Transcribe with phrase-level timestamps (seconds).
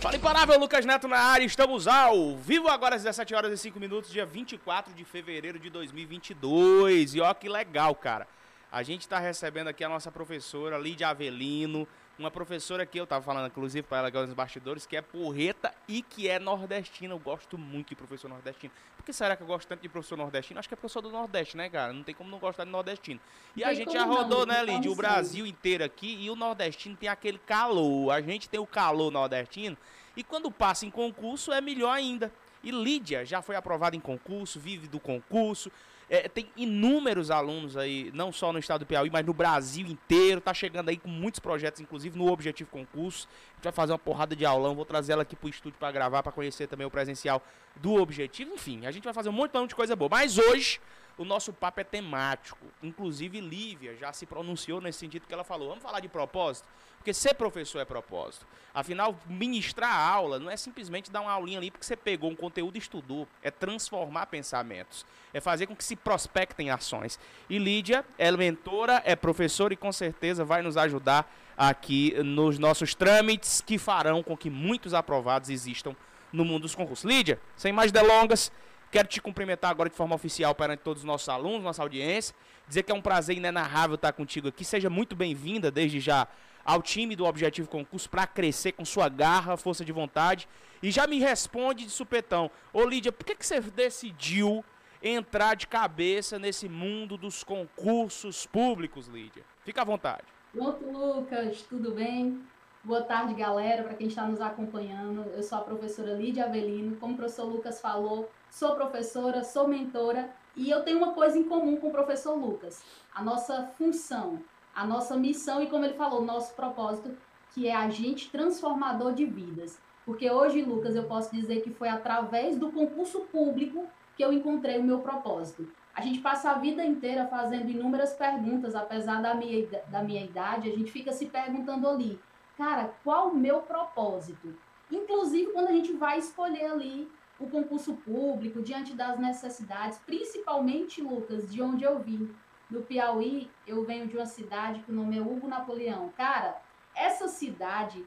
[0.00, 3.78] Fala imparável, Lucas Neto na área, estamos ao vivo agora às 17 horas e 5
[3.78, 7.16] minutos, dia 24 de fevereiro de 2022.
[7.16, 8.26] E ó que legal, cara.
[8.72, 11.86] A gente está recebendo aqui a nossa professora Lídia Avelino,
[12.20, 15.74] uma professora que eu estava falando, inclusive, para ela agora nos bastidores, que é porreta
[15.88, 17.14] e que é nordestina.
[17.14, 18.70] Eu gosto muito de professor nordestino.
[18.94, 20.60] Por que será que eu gosto tanto de professor nordestino?
[20.60, 21.92] Acho que é professor do Nordeste, né, cara?
[21.94, 23.18] Não tem como não gostar de nordestino.
[23.56, 27.08] E a gente já rodou, né, Lídia, o Brasil inteiro aqui e o nordestino tem
[27.08, 28.10] aquele calor.
[28.12, 29.76] A gente tem o calor nordestino
[30.14, 32.30] e quando passa em concurso é melhor ainda.
[32.62, 35.72] E Lídia já foi aprovada em concurso, vive do concurso,
[36.10, 40.40] é, tem inúmeros alunos aí, não só no estado do Piauí, mas no Brasil inteiro.
[40.40, 43.28] Tá chegando aí com muitos projetos, inclusive no Objetivo Concurso.
[43.52, 44.74] A gente vai fazer uma porrada de aulão.
[44.74, 47.40] Vou trazer ela aqui pro estúdio para gravar, para conhecer também o presencial
[47.76, 48.52] do Objetivo.
[48.54, 50.08] Enfim, a gente vai fazer um monte de coisa boa.
[50.10, 50.80] Mas hoje
[51.16, 52.66] o nosso papo é temático.
[52.82, 55.68] Inclusive, Lívia já se pronunciou nesse sentido que ela falou.
[55.68, 56.66] Vamos falar de propósito?
[57.00, 58.46] Porque ser professor é propósito.
[58.74, 62.36] Afinal, ministrar a aula não é simplesmente dar uma aulinha ali porque você pegou um
[62.36, 63.26] conteúdo e estudou.
[63.42, 65.06] É transformar pensamentos.
[65.32, 67.18] É fazer com que se prospectem ações.
[67.48, 72.94] E Lídia é mentora, é professora e com certeza vai nos ajudar aqui nos nossos
[72.94, 75.96] trâmites que farão com que muitos aprovados existam
[76.30, 77.10] no mundo dos concursos.
[77.10, 78.52] Lídia, sem mais delongas,
[78.90, 82.34] Quero te cumprimentar agora de forma oficial perante todos os nossos alunos, nossa audiência.
[82.66, 84.64] Dizer que é um prazer inenarrável estar contigo aqui.
[84.64, 86.26] Seja muito bem-vinda desde já
[86.70, 90.48] ao time do Objetivo Concurso para crescer com sua garra, força de vontade.
[90.80, 92.48] E já me responde de supetão.
[92.72, 94.64] Ô Lídia, por que, que você decidiu
[95.02, 99.42] entrar de cabeça nesse mundo dos concursos públicos, Lídia?
[99.64, 100.22] Fica à vontade.
[100.52, 102.40] Pronto, Lucas, tudo bem?
[102.84, 105.22] Boa tarde, galera, para quem está nos acompanhando.
[105.34, 106.96] Eu sou a professora Lídia Avelino.
[106.98, 111.42] Como o professor Lucas falou, sou professora, sou mentora e eu tenho uma coisa em
[111.42, 112.80] comum com o professor Lucas:
[113.12, 114.40] a nossa função,
[114.74, 117.16] a nossa missão e, como ele falou, nosso propósito,
[117.52, 119.80] que é agente transformador de vidas.
[120.04, 124.78] Porque hoje, Lucas, eu posso dizer que foi através do concurso público que eu encontrei
[124.78, 125.68] o meu propósito.
[125.94, 130.70] A gente passa a vida inteira fazendo inúmeras perguntas, apesar da minha, da minha idade,
[130.70, 132.18] a gente fica se perguntando ali
[132.60, 134.54] cara, qual o meu propósito?
[134.92, 141.50] Inclusive quando a gente vai escolher ali o concurso público, diante das necessidades, principalmente, Lucas,
[141.50, 142.30] de onde eu vim.
[142.70, 146.10] No Piauí, eu venho de uma cidade que o nome é Hugo Napoleão.
[146.16, 146.60] Cara,
[146.94, 148.04] essa cidade,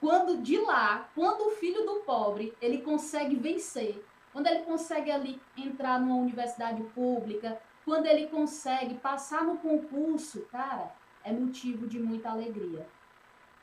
[0.00, 5.40] quando de lá, quando o filho do pobre, ele consegue vencer, quando ele consegue ali
[5.56, 10.92] entrar numa universidade pública, quando ele consegue passar no concurso, cara,
[11.24, 12.86] é motivo de muita alegria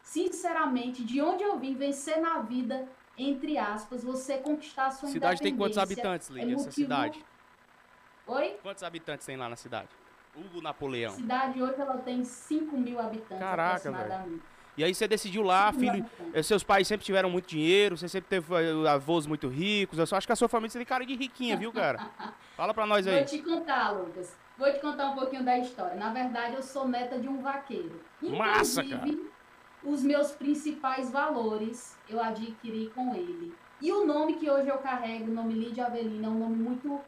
[0.07, 2.87] sinceramente, de onde eu vim, vencer na vida,
[3.17, 7.25] entre aspas, você conquistar a sua cidade tem quantos habitantes, Lídia, é essa cidade?
[8.25, 8.57] Oi?
[8.63, 9.89] Quantos habitantes tem lá na cidade?
[10.37, 11.13] Hugo Napoleão.
[11.13, 14.41] A cidade hoje ela tem 5 mil habitantes Caraca, velho.
[14.77, 16.05] E aí você decidiu lá, filho.
[16.43, 19.97] Seus pais sempre tiveram muito dinheiro, você sempre teve eh, avós muito ricos.
[19.97, 22.11] Eu só acho que a sua família tem cara de riquinha, viu, cara?
[22.55, 23.15] Fala pra nós aí.
[23.15, 24.35] Vou te contar, Lucas.
[24.55, 25.95] Vou te contar um pouquinho da história.
[25.95, 27.99] Na verdade, eu sou neta de um vaqueiro.
[28.21, 29.07] Inclusive, Massa, cara
[29.83, 33.53] os meus principais valores eu adquiri com ele.
[33.81, 36.99] E o nome que hoje eu carrego, o nome Lídia Avelina, é um nome muito,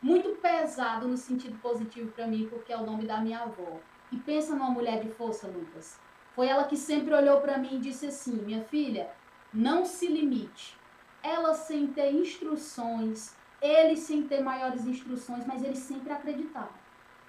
[0.00, 3.80] muito pesado no sentido positivo para mim, porque é o nome da minha avó.
[4.10, 5.98] E pensa numa mulher de força, Lucas.
[6.34, 9.10] Foi ela que sempre olhou para mim e disse assim: minha filha,
[9.52, 10.78] não se limite.
[11.22, 16.78] Ela sem ter instruções, ele sem ter maiores instruções, mas eles sempre acreditavam.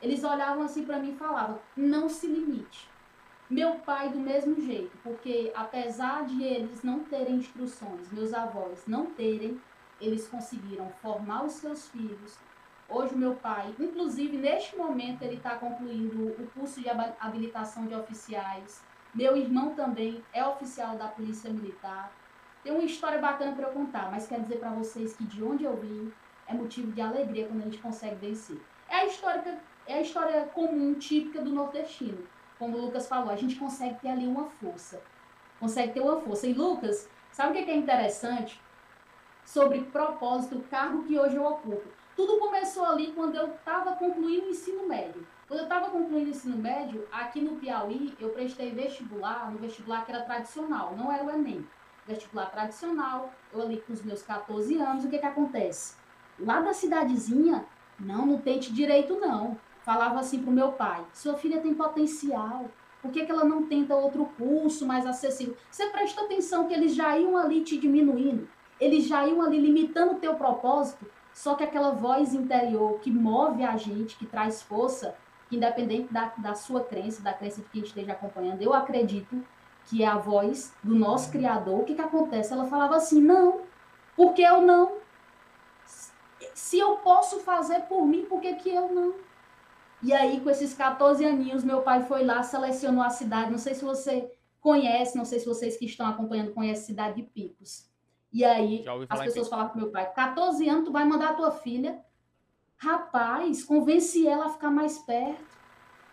[0.02, 2.88] Eles olhavam assim para mim e falavam: não se limite.
[3.50, 9.08] Meu pai do mesmo jeito, porque apesar de eles não terem instruções, meus avós não
[9.08, 9.60] terem,
[10.00, 12.38] eles conseguiram formar os seus filhos.
[12.90, 16.90] Hoje meu pai, inclusive neste momento, ele está concluindo o curso de
[17.20, 18.84] habilitação de oficiais.
[19.14, 22.12] Meu irmão também é oficial da Polícia Militar.
[22.64, 25.64] Tem uma história bacana para eu contar, mas quero dizer para vocês que de onde
[25.64, 26.12] eu vim
[26.48, 28.60] é motivo de alegria quando a gente consegue vencer.
[28.90, 32.28] É a história, é a história comum, típica do nordestino
[32.60, 35.02] como o Lucas falou, a gente consegue ter ali uma força.
[35.62, 36.46] Consegue ter uma força.
[36.46, 38.62] E Lucas, sabe o que é interessante?
[39.46, 41.88] Sobre propósito, o cargo que hoje eu ocupo.
[42.20, 45.26] Tudo começou ali quando eu estava concluindo o ensino médio.
[45.48, 50.06] Quando eu estava concluindo o ensino médio, aqui no Piauí, eu prestei vestibular, no vestibular
[50.06, 51.66] que era tradicional, não era o Enem.
[52.06, 55.96] Vestibular tradicional, eu ali com os meus 14 anos, o que que acontece?
[56.38, 57.66] Lá da cidadezinha,
[57.98, 62.66] não, não tente direito não falava assim para o meu pai: sua filha tem potencial,
[63.02, 65.56] por que, que ela não tenta outro curso mais acessível?
[65.72, 68.46] Você presta atenção que eles já iam ali te diminuindo,
[68.78, 73.64] eles já iam ali limitando o teu propósito, só que aquela voz interior que move
[73.64, 75.16] a gente, que traz força,
[75.50, 79.44] que independente da, da sua crença, da crença de quem esteja acompanhando, eu acredito
[79.86, 82.54] que é a voz do nosso Criador, o que, que acontece?
[82.54, 83.62] Ela falava assim: não,
[84.16, 84.98] porque eu não?
[86.54, 89.16] Se eu posso fazer por mim, por que, que eu não?
[90.02, 93.52] E aí, com esses 14 aninhos, meu pai foi lá, selecionou a cidade.
[93.52, 94.32] Não sei se você
[94.62, 97.89] conhece, não sei se vocês que estão acompanhando conhecem a cidade de Picos.
[98.32, 101.52] E aí, as pessoas falavam com meu pai: 14 anos, tu vai mandar a tua
[101.52, 102.00] filha.
[102.78, 105.58] Rapaz, convence ela a ficar mais perto.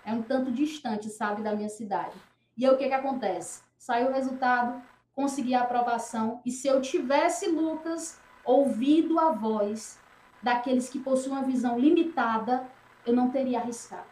[0.05, 2.15] É um tanto distante, sabe, da minha cidade.
[2.57, 3.63] E aí, o que que acontece?
[3.77, 4.83] Saiu o resultado,
[5.15, 6.41] consegui a aprovação.
[6.45, 10.01] E se eu tivesse, Lucas, ouvido a voz
[10.43, 12.67] daqueles que possuem uma visão limitada,
[13.05, 14.07] eu não teria arriscado.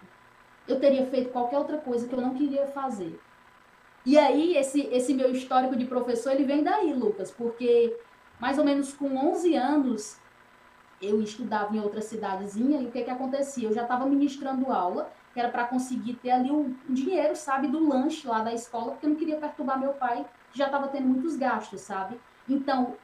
[0.67, 3.21] Eu teria feito qualquer outra coisa que eu não queria fazer.
[4.05, 7.97] E aí, esse, esse meu histórico de professor, ele vem daí, Lucas, porque
[8.39, 10.19] mais ou menos com 11 anos,
[11.01, 13.69] eu estudava em outra cidadezinha e o que que acontecia?
[13.69, 17.87] Eu já estava ministrando aula, que era para conseguir ter ali o, dinheiro, sabe, do
[17.87, 21.09] lanche lá da escola, porque eu não queria perturbar meu pai, que já estava tendo
[21.09, 22.21] muitos gastos, sabe?
[22.49, 22.97] Então,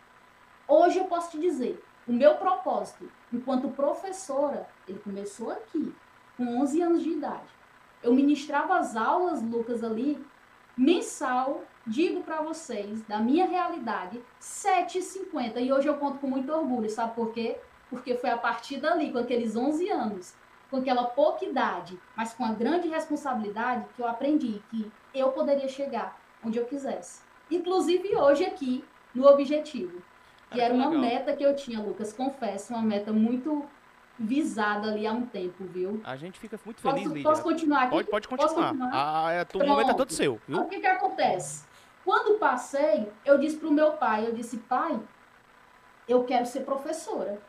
[0.68, 5.94] hoje eu posso te dizer, o meu propósito, enquanto professora, ele começou aqui,
[6.36, 7.48] com 11 anos de idade.
[8.02, 10.24] Eu ministrava as aulas, Lucas, ali,
[10.80, 15.60] mensal, digo para vocês, da minha realidade, 7,50.
[15.60, 17.58] E hoje eu conto com muito orgulho, sabe por quê?
[17.90, 20.34] Porque foi a partir dali, com aqueles 11 anos,
[20.70, 25.68] com aquela pouca idade, mas com a grande responsabilidade, que eu aprendi que eu poderia
[25.68, 27.20] chegar onde eu quisesse.
[27.50, 28.82] Inclusive hoje aqui,
[29.14, 30.00] no objetivo.
[30.50, 31.02] Que era uma legal.
[31.02, 33.64] meta que eu tinha, Lucas, confesso, uma meta muito
[34.20, 35.98] visada ali há um tempo, viu?
[36.04, 37.22] A gente fica muito feliz, posso.
[37.22, 37.90] Posso continuar aqui?
[37.90, 38.48] Pode, pode continuar.
[38.48, 38.90] Posso continuar?
[38.92, 40.60] Ah, é, o momento é todo seu, viu?
[40.60, 41.64] O que que acontece?
[42.04, 45.00] Quando passei, eu disse pro meu pai, eu disse, pai,
[46.06, 47.40] eu quero ser professora.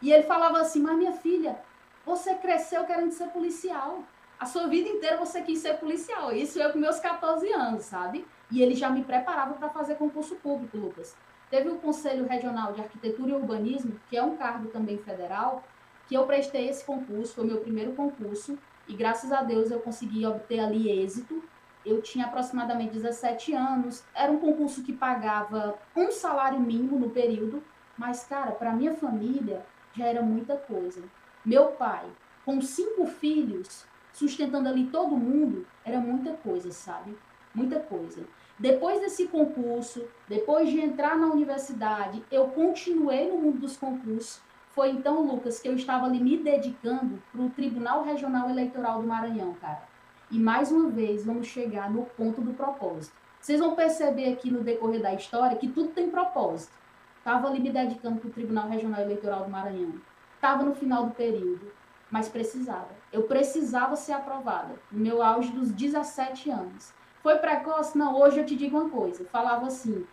[0.00, 1.60] E ele falava assim, mas minha filha,
[2.06, 4.02] você cresceu querendo ser policial.
[4.38, 6.32] A sua vida inteira você quis ser policial.
[6.32, 8.26] Isso eu com meus 14 anos, sabe?
[8.50, 11.14] E ele já me preparava para fazer concurso público, Lucas.
[11.50, 15.62] Teve o Conselho Regional de Arquitetura e Urbanismo, que é um cargo também federal,
[16.10, 18.58] que eu prestei esse concurso, foi meu primeiro concurso,
[18.88, 21.40] e graças a Deus eu consegui obter ali êxito.
[21.86, 27.62] Eu tinha aproximadamente 17 anos, era um concurso que pagava um salário mínimo no período,
[27.96, 29.64] mas, cara, para minha família
[29.94, 31.00] já era muita coisa.
[31.44, 32.04] Meu pai,
[32.44, 37.16] com cinco filhos, sustentando ali todo mundo, era muita coisa, sabe?
[37.54, 38.24] Muita coisa.
[38.58, 44.90] Depois desse concurso, depois de entrar na universidade, eu continuei no mundo dos concursos foi
[44.90, 49.54] então, Lucas, que eu estava ali me dedicando para o Tribunal Regional Eleitoral do Maranhão,
[49.54, 49.82] cara.
[50.30, 53.16] E mais uma vez, vamos chegar no ponto do propósito.
[53.40, 56.72] Vocês vão perceber aqui no decorrer da história que tudo tem propósito.
[57.18, 59.94] Estava ali me dedicando para o Tribunal Regional Eleitoral do Maranhão.
[60.36, 61.72] Estava no final do período,
[62.08, 62.90] mas precisava.
[63.12, 66.92] Eu precisava ser aprovada, no meu auge dos 17 anos.
[67.22, 67.98] Foi precoce?
[67.98, 69.24] Não, hoje eu te digo uma coisa.
[69.26, 70.06] Falava assim: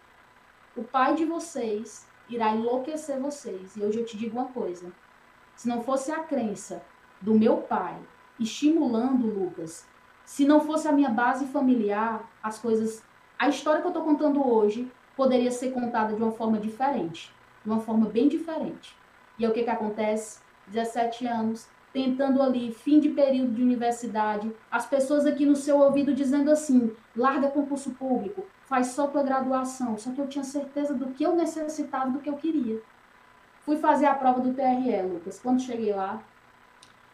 [0.75, 3.76] o pai de vocês irá enlouquecer vocês.
[3.76, 4.92] E hoje eu te digo uma coisa:
[5.56, 6.82] se não fosse a crença
[7.22, 7.98] do meu pai
[8.40, 9.86] estimulando Lucas,
[10.24, 13.04] se não fosse a minha base familiar, as coisas.
[13.40, 17.34] A história que eu estou contando hoje poderia ser contada de uma forma diferente,
[17.64, 18.96] de uma forma bem diferente.
[19.38, 20.40] E é o que, que acontece?
[20.68, 26.14] 17 anos, tentando ali, fim de período de universidade, as pessoas aqui no seu ouvido
[26.14, 29.98] dizendo assim: larga concurso público, faz só tua graduação.
[29.98, 32.80] Só que eu tinha certeza do que eu necessitava, do que eu queria.
[33.62, 35.40] Fui fazer a prova do TRE, Lucas.
[35.40, 36.21] Quando cheguei lá,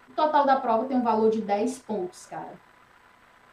[0.10, 2.54] o total da prova tem um valor de 10 pontos, cara.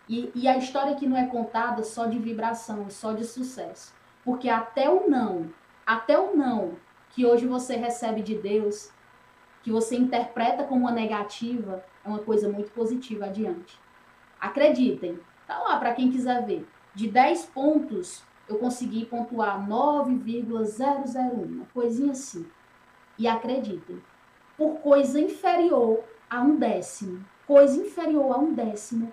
[0.09, 3.95] E, e a história aqui não é contada só de vibração, só de sucesso.
[4.25, 5.51] Porque até o não,
[5.87, 6.77] até o não
[7.11, 8.91] que hoje você recebe de Deus,
[9.63, 13.79] que você interpreta como uma negativa, é uma coisa muito positiva adiante.
[14.41, 16.67] Acreditem, tá lá para quem quiser ver.
[17.01, 22.45] De 10 pontos, eu consegui pontuar 9,001, uma coisinha assim.
[23.19, 24.03] E acreditem,
[24.55, 29.11] por coisa inferior a um décimo, coisa inferior a um décimo,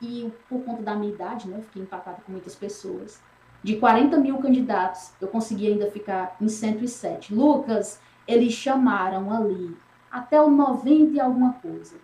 [0.00, 3.20] e por conta da minha idade, né, fiquei empatada com muitas pessoas,
[3.62, 7.34] de 40 mil candidatos, eu consegui ainda ficar em 107.
[7.34, 9.76] Lucas, eles chamaram ali
[10.10, 11.96] até o 90 e alguma coisa.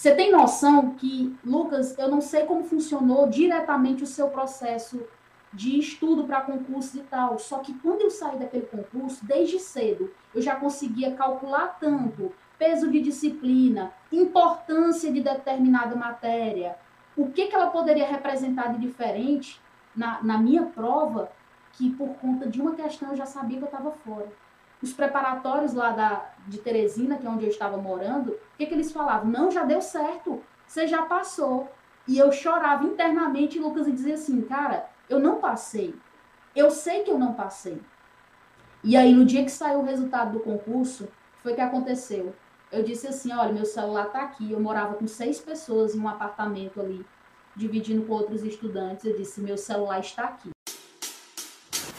[0.00, 5.06] Você tem noção que, Lucas, eu não sei como funcionou diretamente o seu processo
[5.52, 10.10] de estudo para concursos e tal, só que quando eu saí daquele concurso, desde cedo,
[10.34, 16.78] eu já conseguia calcular tanto peso de disciplina, importância de determinada matéria,
[17.14, 19.60] o que, que ela poderia representar de diferente
[19.94, 21.30] na, na minha prova,
[21.74, 24.32] que por conta de uma questão eu já sabia que eu estava fora
[24.82, 28.74] os preparatórios lá da, de Teresina, que é onde eu estava morando, o que, que
[28.74, 29.30] eles falavam?
[29.30, 31.70] Não, já deu certo, você já passou.
[32.08, 35.94] E eu chorava internamente, Lucas, e dizia assim, cara, eu não passei.
[36.56, 37.80] Eu sei que eu não passei.
[38.82, 41.08] E aí, no dia que saiu o resultado do concurso,
[41.42, 42.34] foi que aconteceu.
[42.72, 44.50] Eu disse assim, olha, meu celular tá aqui.
[44.50, 47.04] Eu morava com seis pessoas em um apartamento ali,
[47.54, 49.04] dividindo com outros estudantes.
[49.04, 50.50] Eu disse, meu celular está aqui.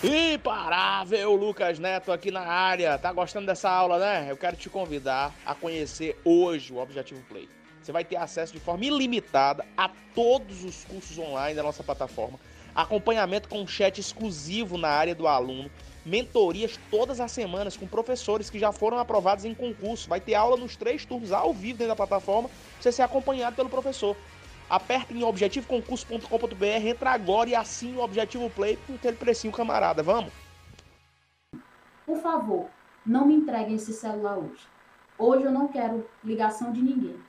[0.04, 2.98] Imparável Lucas Neto aqui na área.
[2.98, 4.26] Tá gostando dessa aula, né?
[4.28, 7.48] Eu quero te convidar a conhecer hoje o Objetivo Play.
[7.80, 12.40] Você vai ter acesso de forma ilimitada a todos os cursos online da nossa plataforma,
[12.74, 15.70] acompanhamento com chat exclusivo na área do aluno,
[16.04, 20.10] mentorias todas as semanas com professores que já foram aprovados em concurso.
[20.10, 23.70] Vai ter aula nos três turnos ao vivo dentro da plataforma, você ser acompanhado pelo
[23.70, 24.18] professor.
[24.72, 30.02] Aperta em objetivoconcurso.com.br, entra agora e assine o Objetivo Play com aquele precinho camarada.
[30.02, 30.32] Vamos?
[32.06, 32.70] Por favor,
[33.06, 34.66] não me entreguem esse celular hoje.
[35.18, 37.20] Hoje eu não quero ligação de ninguém.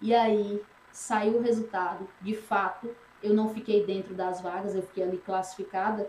[0.00, 2.08] E aí saiu o resultado.
[2.20, 6.08] De fato, eu não fiquei dentro das vagas, eu fiquei ali classificada.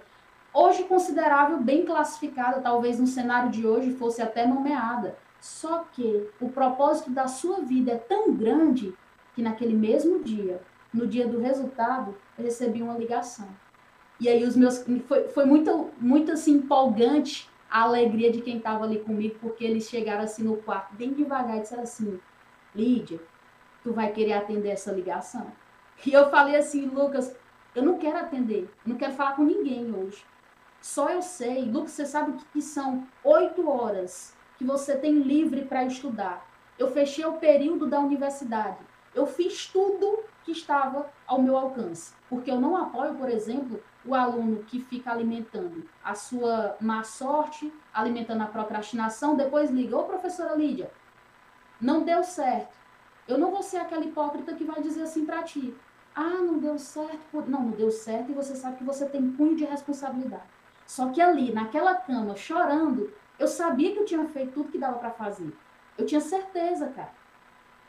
[0.53, 5.17] Hoje considerável, bem classificada, talvez no cenário de hoje fosse até nomeada.
[5.41, 8.93] Só que o propósito da sua vida é tão grande
[9.35, 10.61] que naquele mesmo dia,
[10.93, 13.49] no dia do resultado, eu recebi uma ligação.
[14.17, 18.85] E aí os meus foi, foi muito muito assim empolgante a alegria de quem estava
[18.85, 22.19] ali comigo, porque eles chegaram assim no quarto bem devagar e disseram assim:
[22.73, 23.19] "Lídia,
[23.83, 25.51] tu vai querer atender essa ligação?"
[26.05, 27.35] E eu falei assim: "Lucas,
[27.75, 30.23] eu não quero atender, não quero falar com ninguém hoje.
[30.81, 35.83] Só eu sei, Lucas, você sabe que são oito horas que você tem livre para
[35.83, 36.47] estudar.
[36.79, 38.77] Eu fechei o período da universidade
[39.15, 42.13] eu fiz tudo que estava ao meu alcance.
[42.29, 47.73] Porque eu não apoio, por exemplo, o aluno que fica alimentando a sua má sorte,
[47.93, 50.91] alimentando a procrastinação, depois liga, ô professora Lídia,
[51.81, 52.75] não deu certo.
[53.27, 55.75] Eu não vou ser aquela hipócrita que vai dizer assim para ti,
[56.13, 57.43] ah, não deu certo.
[57.47, 60.43] Não, não deu certo e você sabe que você tem punho de responsabilidade.
[60.85, 64.99] Só que ali, naquela cama, chorando, eu sabia que eu tinha feito tudo que dava
[64.99, 65.51] para fazer.
[65.97, 67.11] Eu tinha certeza, cara.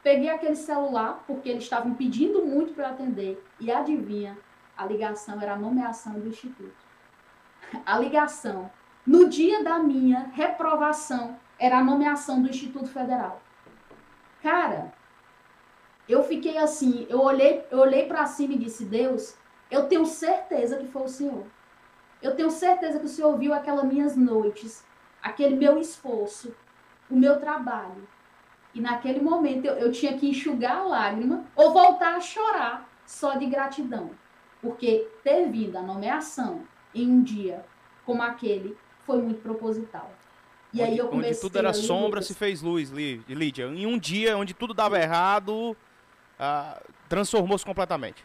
[0.06, 4.38] Peguei aquele celular, porque eles estavam pedindo muito para atender, e adivinha,
[4.76, 6.76] a ligação era a nomeação do instituto.
[7.84, 8.70] A ligação,
[9.04, 13.42] no dia da minha reprovação, era a nomeação do Instituto Federal.
[14.44, 14.92] Cara,
[16.08, 19.36] eu fiquei assim, eu olhei, eu olhei para cima e disse: Deus,
[19.68, 21.44] eu tenho certeza que foi o Senhor.
[22.22, 24.84] Eu tenho certeza que o Senhor viu aquelas minhas noites,
[25.20, 26.54] aquele meu esforço,
[27.10, 28.06] o meu trabalho.
[28.76, 33.34] E naquele momento eu, eu tinha que enxugar a lágrima ou voltar a chorar só
[33.36, 34.10] de gratidão.
[34.60, 36.62] Porque ter vindo a nomeação
[36.94, 37.64] em um dia
[38.04, 40.10] como aquele foi muito proposital.
[40.74, 41.30] E onde, aí eu comecei.
[41.30, 43.64] Onde tudo era sombra, se fez luz, Lídia.
[43.64, 45.74] Em um dia onde tudo dava errado,
[46.38, 48.22] uh, transformou-se completamente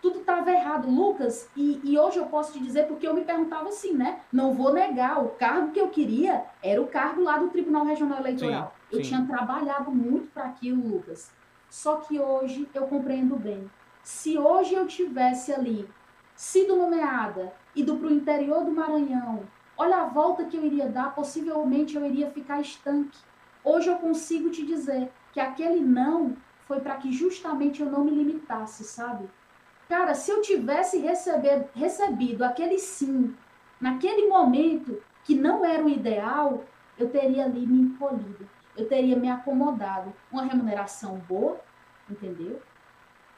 [0.00, 0.88] tudo estava errado.
[0.88, 4.20] Lucas, e, e, hoje eu posso te dizer porque eu me perguntava assim, né?
[4.32, 8.20] Não vou negar, o cargo que eu queria era o cargo lá do Tribunal Regional
[8.20, 8.75] Eleitoral.
[8.90, 9.08] Eu sim.
[9.10, 11.30] tinha trabalhado muito para aquilo, Lucas.
[11.68, 13.70] Só que hoje eu compreendo bem.
[14.02, 15.88] Se hoje eu tivesse ali
[16.34, 19.44] sido nomeada, ido para o interior do Maranhão,
[19.76, 23.18] olha a volta que eu iria dar, possivelmente eu iria ficar estanque.
[23.64, 28.10] Hoje eu consigo te dizer que aquele não foi para que justamente eu não me
[28.10, 29.28] limitasse, sabe?
[29.88, 33.34] Cara, se eu tivesse receber, recebido aquele sim,
[33.80, 36.64] naquele momento que não era o ideal,
[36.98, 40.12] eu teria ali me encolhido, eu teria me acomodado.
[40.30, 41.60] Uma remuneração boa,
[42.08, 42.60] entendeu?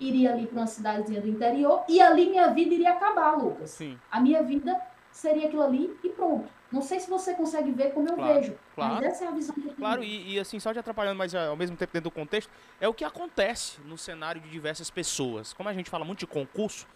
[0.00, 3.70] Iria ali para uma cidadezinha do interior e ali minha vida iria acabar, Lucas.
[3.70, 3.98] Sim.
[4.10, 4.80] A minha vida
[5.10, 6.48] seria aquilo ali e pronto.
[6.70, 9.30] Não sei se você consegue ver como eu claro, vejo, claro, mas essa é a
[9.30, 9.76] visão que eu tenho.
[9.76, 12.86] Claro, e, e, assim, só te atrapalhando, mas ao mesmo tempo dentro do contexto, é
[12.86, 15.54] o que acontece no cenário de diversas pessoas.
[15.54, 16.86] Como a gente fala muito de concurso,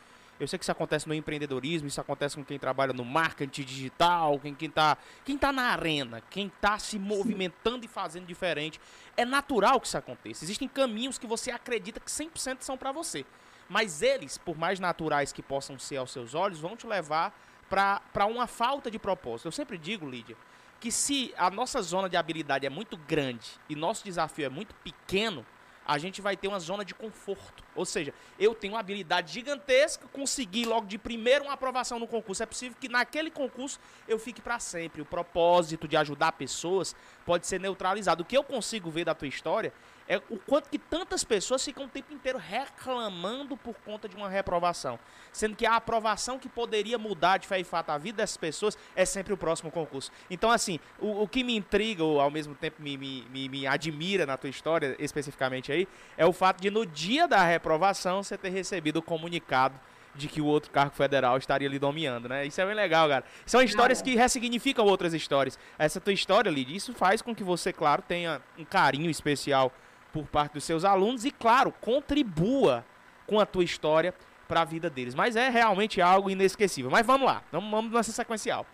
[0.40, 4.38] eu sei que isso acontece no empreendedorismo, isso acontece com quem trabalha no marketing digital,
[4.40, 8.80] quem, quem, tá, quem tá na arena, quem tá se movimentando e fazendo diferente.
[9.16, 10.44] É natural que isso aconteça.
[10.44, 13.24] Existem caminhos que você acredita que 100% são para você.
[13.68, 17.34] Mas eles, por mais naturais que possam ser aos seus olhos, vão te levar
[17.68, 19.46] para uma falta de propósito.
[19.46, 20.36] Eu sempre digo, Lídia,
[20.78, 24.74] que se a nossa zona de habilidade é muito grande e nosso desafio é muito
[24.76, 25.46] pequeno,
[25.86, 27.62] a gente vai ter uma zona de conforto.
[27.74, 32.42] Ou seja, eu tenho uma habilidade gigantesca, consegui logo de primeiro uma aprovação no concurso.
[32.42, 35.02] É possível que naquele concurso eu fique para sempre.
[35.02, 38.22] O propósito de ajudar pessoas pode ser neutralizado.
[38.22, 39.72] O que eu consigo ver da tua história
[40.12, 44.28] é o quanto que tantas pessoas ficam o tempo inteiro reclamando por conta de uma
[44.28, 44.98] reprovação.
[45.32, 48.76] Sendo que a aprovação que poderia mudar de fé e fato a vida dessas pessoas
[48.94, 50.12] é sempre o próximo concurso.
[50.28, 53.66] Então, assim, o, o que me intriga, ou ao mesmo tempo me, me, me, me
[53.66, 58.36] admira na tua história, especificamente aí, é o fato de no dia da reprovação você
[58.36, 59.80] ter recebido o comunicado
[60.14, 62.46] de que o outro cargo federal estaria lhe dominando, né?
[62.46, 63.24] Isso é bem legal, cara.
[63.46, 65.58] São histórias que ressignificam outras histórias.
[65.78, 69.72] Essa tua história, Lid, isso faz com que você, claro, tenha um carinho especial
[70.12, 72.84] por parte dos seus alunos e, claro, contribua
[73.26, 74.14] com a tua história
[74.46, 75.14] para a vida deles.
[75.14, 76.90] Mas é realmente algo inesquecível.
[76.90, 78.66] Mas vamos lá, vamos, nessa sequencial.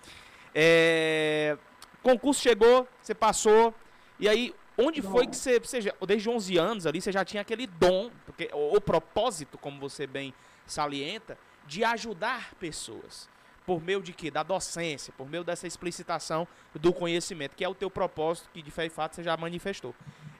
[0.55, 1.57] É...
[2.03, 3.75] Concurso chegou, você passou,
[4.19, 7.41] e aí Onde foi que você, você já, desde 11 anos ali, você já tinha
[7.41, 10.33] aquele dom, porque o, o propósito, como você bem
[10.65, 13.29] salienta, de ajudar pessoas.
[13.67, 14.31] Por meio de quê?
[14.31, 18.71] Da docência, por meio dessa explicitação do conhecimento, que é o teu propósito, que de
[18.71, 19.93] fé e fato você já manifestou.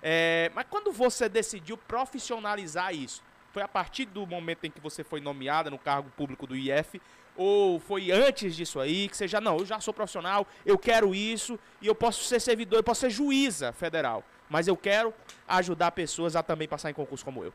[0.03, 5.03] É, mas quando você decidiu profissionalizar isso, foi a partir do momento em que você
[5.03, 7.01] foi nomeada no cargo público do IF,
[7.37, 11.15] ou foi antes disso aí, que você já, não, eu já sou profissional, eu quero
[11.15, 15.15] isso, e eu posso ser servidor, eu posso ser juíza federal, mas eu quero
[15.47, 17.53] ajudar pessoas a também passar em concurso como eu.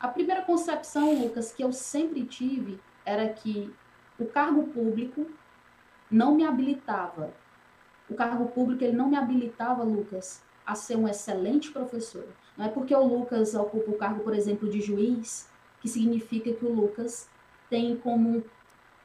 [0.00, 3.72] A primeira concepção, Lucas, que eu sempre tive era que
[4.18, 5.28] o cargo público
[6.10, 7.32] não me habilitava.
[8.08, 12.26] O cargo público ele não me habilitava, Lucas, a ser um excelente professor.
[12.54, 15.48] Não é porque o Lucas ocupa o cargo, por exemplo, de juiz,
[15.80, 17.26] que significa que o Lucas
[17.70, 18.44] tem como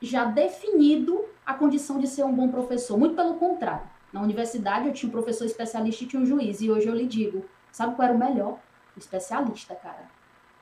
[0.01, 2.97] já definido a condição de ser um bom professor.
[2.97, 3.87] Muito pelo contrário.
[4.11, 6.59] Na universidade eu tinha um professor especialista e tinha um juiz.
[6.59, 8.59] E hoje eu lhe digo, sabe qual era o melhor?
[8.93, 10.11] O especialista, cara.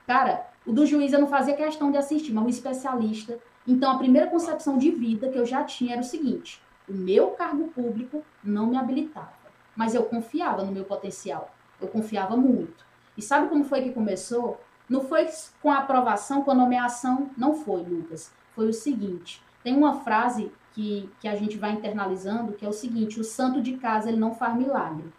[0.05, 3.39] Cara, o do juiz eu não fazia questão de assistir, mas o especialista.
[3.67, 7.31] Então, a primeira concepção de vida que eu já tinha era o seguinte: o meu
[7.31, 9.33] cargo público não me habilitava,
[9.81, 11.51] mas eu confiava no meu potencial.
[11.81, 12.85] Eu confiava muito.
[13.17, 14.61] E sabe como foi que começou?
[14.87, 15.27] Não foi
[15.59, 18.31] com a aprovação, com a nomeação, não foi, Lucas.
[18.51, 22.73] Foi o seguinte: tem uma frase que, que a gente vai internalizando, que é o
[22.73, 25.11] seguinte: o santo de casa ele não faz milagre.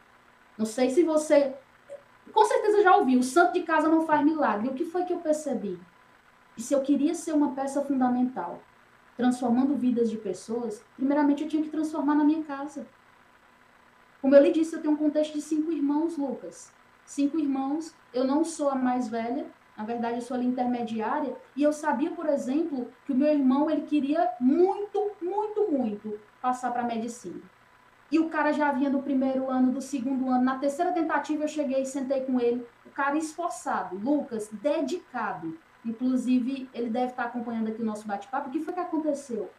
[0.57, 1.57] Não sei se você
[2.33, 4.69] com certeza já ouviu, o santo de casa não faz milagre.
[4.69, 5.76] O que foi que eu percebi?
[6.54, 8.62] Que se eu queria ser uma peça fundamental,
[9.16, 12.87] transformando vidas de pessoas, primeiramente eu tinha que transformar na minha casa.
[14.22, 16.72] Como eu lhe disse, eu tenho um contexto de cinco irmãos, Lucas.
[17.04, 21.62] Cinco irmãos, eu não sou a mais velha, na verdade eu sou a intermediária, e
[21.64, 26.85] eu sabia, por exemplo, que o meu irmão ele queria muito, muito, muito passar para
[26.85, 27.42] medicina.
[28.12, 30.44] E o cara já vinha do primeiro ano, do segundo ano.
[30.44, 32.64] Na terceira tentativa eu cheguei e sentei com ele.
[32.85, 35.58] O cara esforçado, Lucas, dedicado.
[35.85, 38.50] Inclusive, ele deve estar acompanhando aqui o nosso bate-papo.
[38.50, 39.50] O que foi que aconteceu?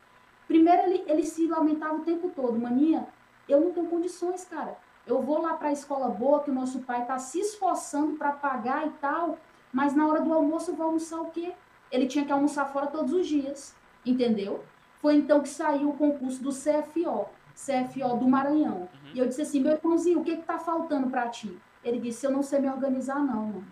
[0.47, 2.59] Primeiro, ele, ele se lamentava o tempo todo.
[2.59, 3.07] Mania,
[3.53, 4.77] eu não tenho condições, cara.
[5.05, 8.31] Eu vou lá para a escola boa, que o nosso pai está se esforçando para
[8.31, 9.37] pagar e tal,
[9.71, 11.53] mas na hora do almoço eu vou almoçar o quê?
[11.91, 14.63] Ele tinha que almoçar fora todos os dias, entendeu?
[15.01, 17.27] Foi então que saiu o concurso do CFO.
[17.53, 18.77] CFO do Maranhão.
[18.77, 19.11] Uhum.
[19.13, 21.55] E eu disse assim, meu irmãozinho, o que está faltando para ti?
[21.83, 23.67] Ele disse, eu não sei me organizar não, mano.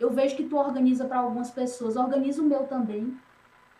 [0.00, 3.16] Eu vejo que tu organiza para algumas pessoas, organiza o meu também.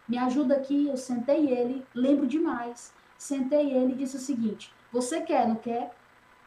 [0.06, 2.92] Me ajuda aqui, eu sentei ele, lembro demais.
[3.16, 5.94] Sentei ele e disse o seguinte, você quer, não quer?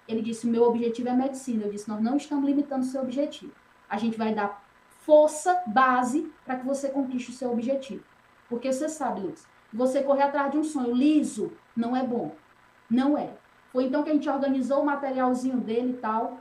[0.08, 1.64] Ele disse, meu objetivo é medicina.
[1.64, 3.52] Eu disse, nós não estamos limitando o seu objetivo.
[3.90, 4.64] A gente vai dar
[5.02, 8.04] força, base, para que você conquiste o seu objetivo.
[8.48, 12.36] Porque você sabe, Luz, você correr atrás de um sonho liso não é bom.
[12.90, 13.32] Não é.
[13.72, 16.40] Foi então que a gente organizou o materialzinho dele e tal,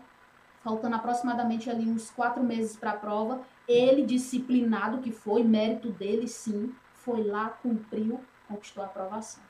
[0.62, 3.40] faltando aproximadamente ali uns quatro meses para a prova.
[3.66, 9.42] Ele, disciplinado que foi, mérito dele sim, foi lá, cumpriu, conquistou a aprovação.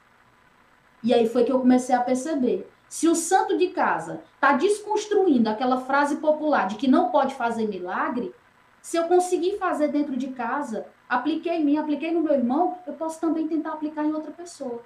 [1.05, 2.67] E aí foi que eu comecei a perceber.
[2.89, 7.69] Se o santo de casa está desconstruindo aquela frase popular de que não pode fazer
[7.69, 8.35] milagre,
[8.81, 12.95] se eu conseguir fazer dentro de casa, apliquei em mim, apliquei no meu irmão, eu
[12.95, 14.83] posso também tentar aplicar em outra pessoa.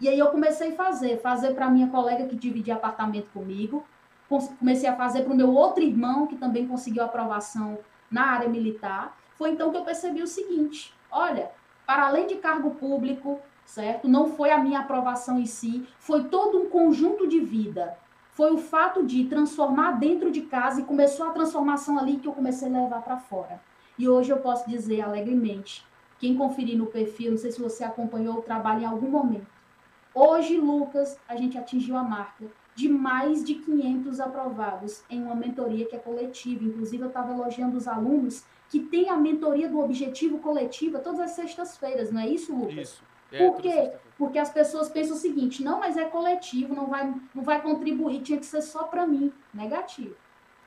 [0.00, 3.84] E aí eu comecei a fazer, fazer para minha colega que dividia apartamento comigo,
[4.58, 7.78] comecei a fazer para o meu outro irmão que também conseguiu aprovação
[8.10, 9.16] na área militar.
[9.36, 11.50] Foi então que eu percebi o seguinte: olha,
[11.86, 14.08] para além de cargo público, certo?
[14.08, 17.96] Não foi a minha aprovação em si, foi todo um conjunto de vida.
[18.30, 22.32] Foi o fato de transformar dentro de casa e começou a transformação ali que eu
[22.32, 23.60] comecei a levar para fora.
[23.98, 25.84] E hoje eu posso dizer alegremente,
[26.18, 29.46] quem conferir no perfil, não sei se você acompanhou o trabalho em algum momento,
[30.14, 32.44] Hoje, Lucas, a gente atingiu a marca
[32.74, 36.64] de mais de 500 aprovados em uma mentoria que é coletiva.
[36.64, 41.30] Inclusive, eu estava elogiando os alunos que têm a mentoria do objetivo coletiva todas as
[41.32, 42.88] sextas-feiras, não é isso, Lucas?
[42.88, 43.11] Isso.
[43.32, 43.92] É, Por quê?
[44.18, 48.22] Porque as pessoas pensam o seguinte: não, mas é coletivo, não vai, não vai contribuir,
[48.22, 49.32] tinha que ser só para mim.
[49.52, 50.14] Negativo.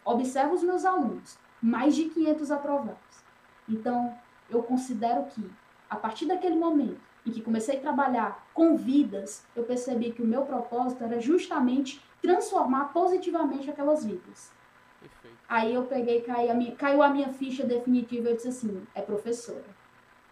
[0.03, 1.37] Observa os meus alunos.
[1.61, 3.23] mais de 500 aprovados.
[3.67, 4.15] Então,
[4.49, 5.49] eu considero que,
[5.89, 10.27] a partir daquele momento em que comecei a trabalhar com vidas, eu percebi que o
[10.27, 14.51] meu propósito era justamente transformar positivamente aquelas vidas.
[14.99, 15.37] Perfeito.
[15.47, 19.01] Aí eu peguei, caiu a, minha, caiu a minha ficha definitiva, eu disse assim, é
[19.01, 19.65] professora.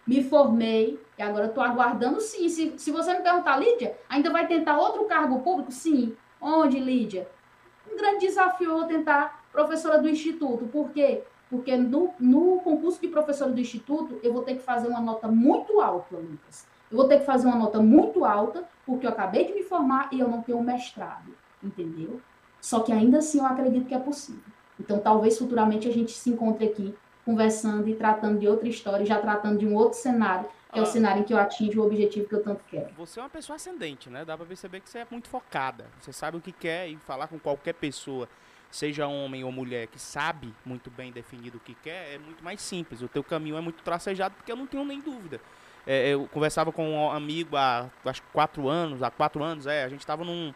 [0.05, 2.49] Me formei, e agora estou aguardando sim.
[2.49, 5.71] Se, se você me perguntar, Lídia, ainda vai tentar outro cargo público?
[5.71, 6.15] Sim.
[6.41, 7.29] Onde, Lídia?
[7.89, 10.65] Um grande desafio eu tentar professora do instituto.
[10.65, 11.23] Por quê?
[11.49, 15.27] Porque no, no concurso de professora do instituto, eu vou ter que fazer uma nota
[15.27, 16.67] muito alta, Lucas.
[16.89, 20.09] Eu vou ter que fazer uma nota muito alta, porque eu acabei de me formar
[20.11, 22.19] e eu não tenho mestrado, entendeu?
[22.59, 24.41] Só que ainda assim eu acredito que é possível.
[24.79, 29.19] Então, talvez futuramente a gente se encontre aqui conversando e tratando de outra história, já
[29.19, 30.87] tratando de um outro cenário, que ah, é o ah.
[30.87, 32.89] cenário em que eu atinjo o objetivo que eu tanto quero.
[32.97, 34.25] Você é uma pessoa ascendente, né?
[34.25, 35.85] Dá pra perceber que você é muito focada.
[36.01, 38.27] Você sabe o que quer e falar com qualquer pessoa
[38.73, 42.59] seja homem ou mulher, que sabe muito bem definido o que quer, é muito mais
[42.59, 43.03] simples.
[43.03, 45.39] O teu caminho é muito tracejado, porque eu não tenho nem dúvida.
[45.85, 49.89] É, eu conversava com um amigo há acho quatro anos, há quatro anos, é, a
[49.89, 50.51] gente estava num,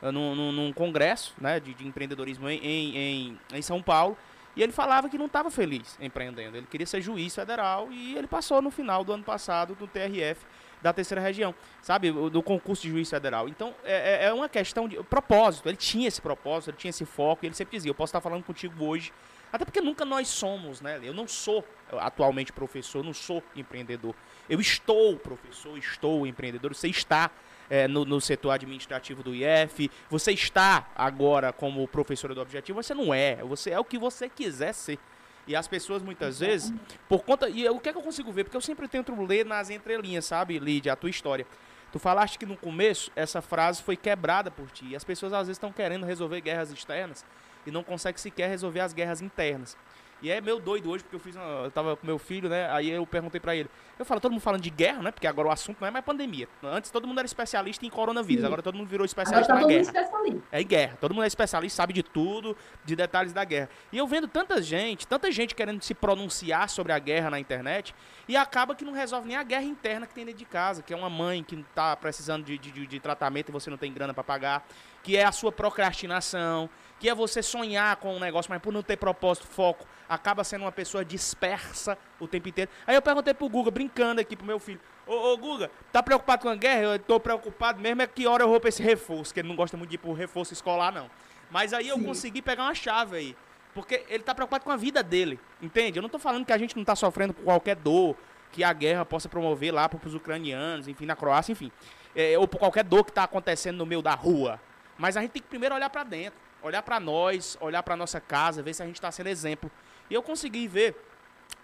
[0.00, 2.60] num, num, congresso né, de, de empreendedorismo em,
[2.96, 4.16] em, em, São Paulo,
[4.56, 6.56] e ele falava que não estava feliz empreendendo.
[6.56, 10.46] Ele queria ser juiz federal e ele passou no final do ano passado no TRF
[10.80, 12.10] da terceira região, sabe?
[12.10, 13.48] Do concurso de juiz federal.
[13.48, 15.68] Então, é, é, é uma questão de propósito.
[15.68, 18.44] Ele tinha esse propósito, ele tinha esse foco, ele sempre dizia: Eu posso estar falando
[18.44, 19.12] contigo hoje.
[19.52, 21.00] Até porque nunca nós somos, né?
[21.02, 24.14] Eu não sou atualmente professor, não sou empreendedor.
[24.48, 26.74] Eu estou professor, estou empreendedor.
[26.74, 27.30] Você está
[27.68, 32.94] é, no, no, setor administrativo do IF, você está agora como professora do objetivo, você
[32.94, 33.36] não é.
[33.36, 34.98] Você é o que você quiser ser.
[35.46, 36.72] E as pessoas muitas vezes,
[37.08, 37.48] por conta.
[37.48, 38.44] E o que é que eu consigo ver?
[38.44, 41.46] Porque eu sempre tento ler nas entrelinhas, sabe, Lídia, a tua história.
[41.92, 44.86] Tu falaste que no começo essa frase foi quebrada por ti.
[44.88, 47.24] E as pessoas às vezes estão querendo resolver guerras externas
[47.64, 49.76] e não conseguem sequer resolver as guerras internas.
[50.22, 52.70] E é meio doido hoje, porque eu fiz uma, eu tava com meu filho, né?
[52.70, 53.68] Aí eu perguntei para ele.
[53.98, 55.10] Eu falo, todo mundo falando de guerra, né?
[55.10, 56.48] Porque agora o assunto não é mais pandemia.
[56.62, 58.46] Antes todo mundo era especialista em coronavírus, Sim.
[58.46, 59.80] agora todo mundo virou especialista tá na guerra.
[59.82, 60.42] Especialista.
[60.50, 60.98] É em guerra.
[61.00, 63.68] Todo mundo é especialista, sabe de tudo, de detalhes da guerra.
[63.92, 67.94] E eu vendo tanta gente, tanta gente querendo se pronunciar sobre a guerra na internet,
[68.28, 70.92] e acaba que não resolve nem a guerra interna que tem dentro de casa, que
[70.92, 74.12] é uma mãe que tá precisando de, de, de tratamento e você não tem grana
[74.12, 74.66] para pagar,
[75.02, 78.82] que é a sua procrastinação, que é você sonhar com um negócio, mas por não
[78.82, 82.70] ter propósito, foco, acaba sendo uma pessoa dispersa o tempo inteiro.
[82.86, 86.42] Aí eu perguntei pro Guga, brincando aqui pro meu filho, ô, ô Guga, tá preocupado
[86.42, 86.94] com a guerra?
[86.94, 89.56] Eu tô preocupado mesmo é que hora eu vou pra esse reforço, que ele não
[89.56, 91.10] gosta muito de ir pro reforço escolar, não.
[91.50, 92.04] Mas aí eu Sim.
[92.04, 93.36] consegui pegar uma chave aí.
[93.74, 95.98] Porque ele tá preocupado com a vida dele, entende?
[95.98, 98.16] Eu não tô falando que a gente não tá sofrendo com qualquer dor
[98.50, 101.70] que a guerra possa promover lá pros ucranianos, enfim, na Croácia, enfim.
[102.14, 104.58] É, ou por qualquer dor que tá acontecendo no meio da rua.
[104.96, 108.20] Mas a gente tem que primeiro olhar para dentro olhar para nós, olhar para nossa
[108.20, 109.70] casa, ver se a gente está sendo exemplo.
[110.10, 110.94] E eu consegui ver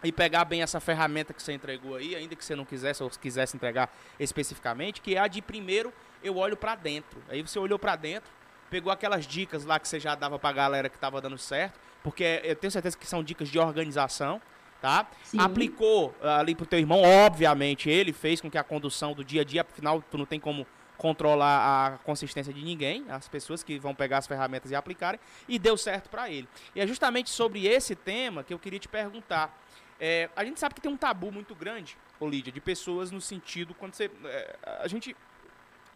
[0.03, 3.11] e pegar bem essa ferramenta que você entregou aí, ainda que você não quisesse ou
[3.11, 7.23] quisesse entregar especificamente, que é a de primeiro eu olho para dentro.
[7.29, 8.31] Aí você olhou para dentro,
[8.71, 11.79] pegou aquelas dicas lá que você já dava para a galera que estava dando certo,
[12.03, 14.41] porque eu tenho certeza que são dicas de organização,
[14.81, 15.07] tá?
[15.25, 15.41] Sim.
[15.41, 19.45] Aplicou ali pro teu irmão, obviamente, ele fez com que a condução do dia a
[19.45, 20.67] dia, afinal, tu não tem como
[21.03, 25.59] controlar a consistência de ninguém, as pessoas que vão pegar as ferramentas e aplicarem, e
[25.59, 26.49] deu certo para ele.
[26.77, 29.53] E é justamente sobre esse tema que eu queria te perguntar.
[29.99, 33.21] É, a gente sabe que tem um tabu muito grande, ô Lídia, de pessoas no
[33.21, 34.13] sentido quando você.
[34.25, 35.17] É, a, gente,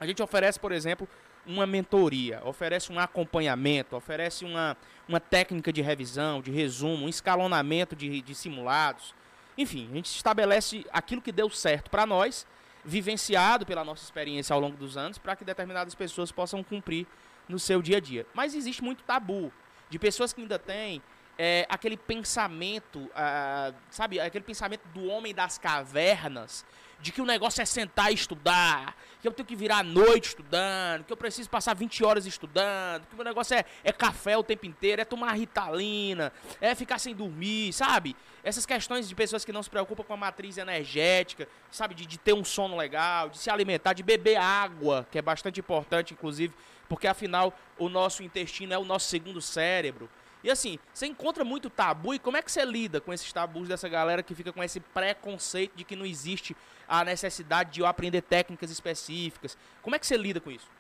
[0.01, 1.09] a gente oferece, por exemplo,
[1.47, 4.77] uma mentoria, oferece um acompanhamento, oferece uma,
[5.09, 9.15] uma técnica de revisão, de resumo, um escalonamento de, de simulados.
[9.57, 12.45] Enfim, a gente estabelece aquilo que deu certo para nós
[12.87, 17.07] vivenciado pela nossa experiência ao longo dos anos para que determinadas pessoas possam cumprir
[17.49, 18.25] no seu dia a dia.
[18.33, 19.53] Mas existe muito tabu
[19.91, 21.03] de pessoas que ainda têm
[21.39, 26.65] é, aquele pensamento, ah, sabe, aquele pensamento do homem das cavernas,
[26.99, 30.29] de que o negócio é sentar e estudar, que eu tenho que virar a noite
[30.29, 34.37] estudando, que eu preciso passar 20 horas estudando, que o meu negócio é, é café
[34.37, 38.17] o tempo inteiro, é tomar ritalina, é ficar sem dormir, sabe?
[38.43, 41.95] Essas questões de pessoas que não se preocupam com a matriz energética, sabe?
[41.95, 45.61] De, de ter um sono legal, de se alimentar, de beber água, que é bastante
[45.61, 46.55] importante, inclusive,
[46.89, 50.09] porque afinal o nosso intestino é o nosso segundo cérebro.
[50.47, 53.67] E assim, você encontra muito tabu e como é que você lida com esses tabus
[53.67, 56.57] dessa galera que fica com esse preconceito de que não existe
[56.87, 59.59] a necessidade de eu aprender técnicas específicas?
[59.83, 60.71] Como é que você lida com isso?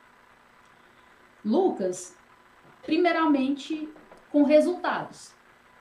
[1.44, 2.16] Lucas,
[2.84, 3.92] primeiramente
[4.30, 5.32] com resultados.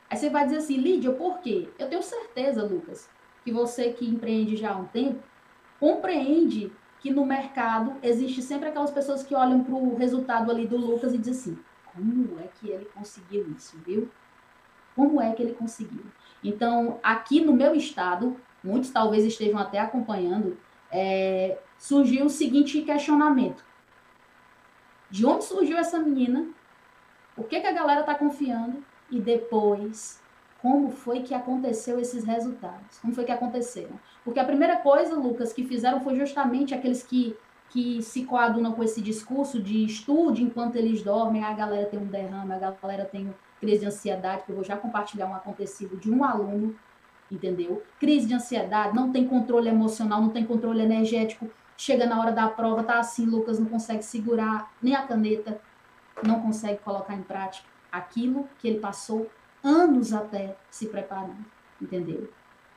[0.10, 1.69] Aí você vai dizer assim, Lídia, por quê?
[1.78, 3.08] Eu tenho certeza, Lucas,
[3.43, 5.24] que você que empreende já há um tempo,
[5.80, 10.76] compreende que no mercado existe sempre aquelas pessoas que olham para o resultado ali do
[10.76, 14.10] Lucas e dizem assim, como é que ele conseguiu isso, viu?
[14.95, 16.05] Como é que ele conseguiu?
[16.43, 20.58] Então, aqui no meu estado, muitos talvez estejam até acompanhando,
[20.91, 23.63] é, surgiu o seguinte questionamento.
[25.10, 26.47] De onde surgiu essa menina?
[27.38, 28.84] O que, que a galera está confiando?
[29.10, 30.21] E depois,
[30.62, 32.97] como foi que aconteceu esses resultados?
[32.99, 33.99] Como foi que aconteceram?
[34.23, 37.36] Porque a primeira coisa, Lucas, que fizeram foi justamente aqueles que,
[37.69, 42.06] que se coadunam com esse discurso de estude enquanto eles dormem, a galera tem um
[42.06, 46.12] derrame, a galera tem crise de ansiedade, que eu vou já compartilhar um acontecido de
[46.12, 46.75] um aluno,
[47.32, 47.84] entendeu?
[47.99, 52.47] Crise de ansiedade, não tem controle emocional, não tem controle energético, chega na hora da
[52.47, 55.60] prova, tá assim, Lucas não consegue segurar nem a caneta,
[56.23, 59.30] não consegue colocar em prática aquilo que ele passou
[59.63, 61.45] anos até se preparando,
[61.82, 62.30] entendeu?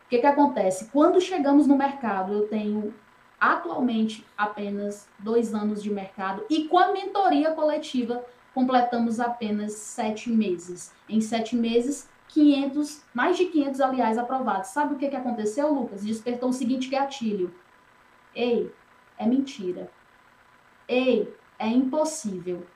[0.07, 0.87] O que, que acontece?
[0.87, 2.95] Quando chegamos no mercado, eu tenho
[3.41, 8.25] atualmente apenas dois anos de mercado e com a mentoria coletiva
[8.55, 10.93] completamos apenas sete meses.
[11.09, 14.71] Em sete meses, 500, mais de 500, aliás, aprovados.
[14.71, 16.05] Sabe o que, que aconteceu, Lucas?
[16.05, 17.55] Despertou o seguinte gatilho.
[18.35, 18.73] Ei,
[19.17, 19.91] é mentira.
[20.87, 22.67] Ei, é impossível.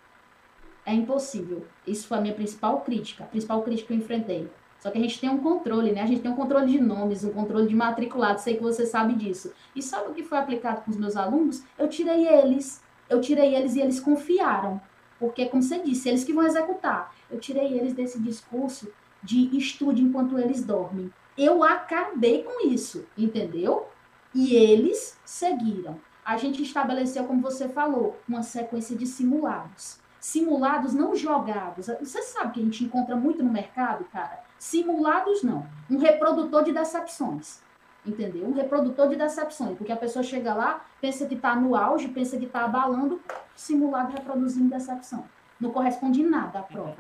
[0.85, 1.66] É impossível.
[1.87, 4.51] Isso foi a minha principal crítica, a principal crítica que eu enfrentei.
[4.83, 6.03] Só que a gente tem um controle, né?
[6.03, 9.14] A gente tem um controle de nomes, um controle de matriculado, sei que você sabe
[9.14, 9.53] disso.
[9.77, 11.62] E sabe o que foi aplicado com os meus alunos?
[11.79, 14.81] Eu tirei eles, eu tirei eles e eles confiaram.
[15.21, 17.14] Porque, como você disse, eles que vão executar.
[17.31, 18.92] Eu tirei eles desse discurso
[19.23, 21.12] de estude enquanto eles dormem.
[21.38, 23.87] Eu acabei com isso, entendeu?
[24.35, 26.01] E eles seguiram.
[26.25, 31.88] A gente estabeleceu, como você falou, uma sequência de simulados simulados não jogados.
[32.01, 34.41] Você sabe que a gente encontra muito no mercado, cara?
[34.62, 35.66] Simulados não.
[35.90, 37.61] Um reprodutor de decepções.
[38.07, 38.46] Entendeu?
[38.46, 39.77] Um reprodutor de decepções.
[39.77, 43.20] Porque a pessoa chega lá, pensa que está no auge, pensa que está abalando,
[43.57, 45.25] simulado reproduzindo decepção.
[45.61, 46.98] Não corresponde nada à prova.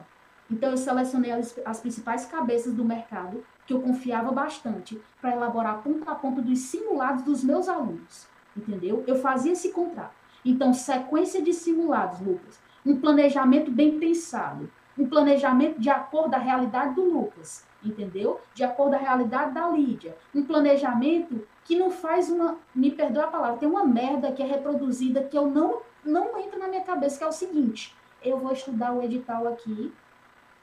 [0.50, 5.84] Então eu selecionei as, as principais cabeças do mercado, que eu confiava bastante, para elaborar
[5.84, 8.26] ponto a ponto dos simulados dos meus alunos.
[8.56, 9.04] Entendeu?
[9.06, 10.16] Eu fazia esse contrato.
[10.44, 16.94] Então, sequência de simulados, Lucas um planejamento bem pensado, um planejamento de acordo a realidade
[16.94, 18.40] do Lucas, entendeu?
[18.54, 23.28] De acordo a realidade da Lídia, um planejamento que não faz uma, me perdoa a
[23.28, 27.16] palavra, tem uma merda que é reproduzida que eu não não entra na minha cabeça,
[27.16, 29.92] que é o seguinte, eu vou estudar o edital aqui,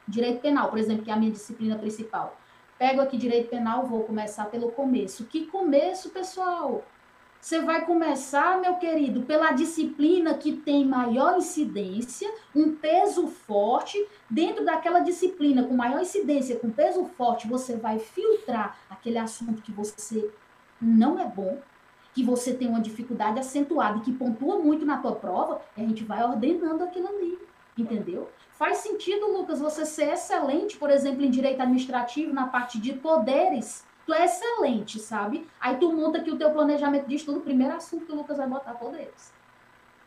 [0.08, 2.38] direito penal, por exemplo, que é a minha disciplina principal.
[2.78, 5.26] Pego aqui direito penal, vou começar pelo começo.
[5.26, 6.84] Que começo, pessoal?
[7.42, 13.98] Você vai começar, meu querido, pela disciplina que tem maior incidência, um peso forte.
[14.30, 19.72] Dentro daquela disciplina com maior incidência, com peso forte, você vai filtrar aquele assunto que
[19.72, 20.30] você
[20.82, 21.60] não é bom,
[22.14, 25.88] que você tem uma dificuldade acentuada e que pontua muito na tua prova, e a
[25.88, 27.40] gente vai ordenando aquilo ali,
[27.78, 28.30] entendeu?
[28.52, 33.86] Faz sentido, Lucas, você ser excelente, por exemplo, em direito administrativo, na parte de poderes,
[34.10, 35.48] tu é excelente, sabe?
[35.62, 38.48] Aí tu monta aqui o teu planejamento de estudo, primeiro assunto que o Lucas vai
[38.48, 39.32] botar poderes.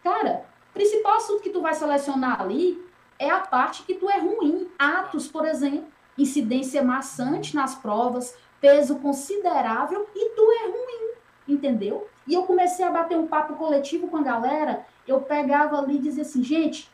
[0.02, 2.84] Cara, principal assunto que tu vai selecionar ali
[3.16, 4.68] é a parte que tu é ruim.
[4.76, 5.86] Atos, por exemplo,
[6.18, 11.12] incidência maçante nas provas, peso considerável e tu é ruim,
[11.46, 12.08] entendeu?
[12.26, 16.00] E eu comecei a bater um papo coletivo com a galera, eu pegava ali e
[16.00, 16.90] dizia assim, gente,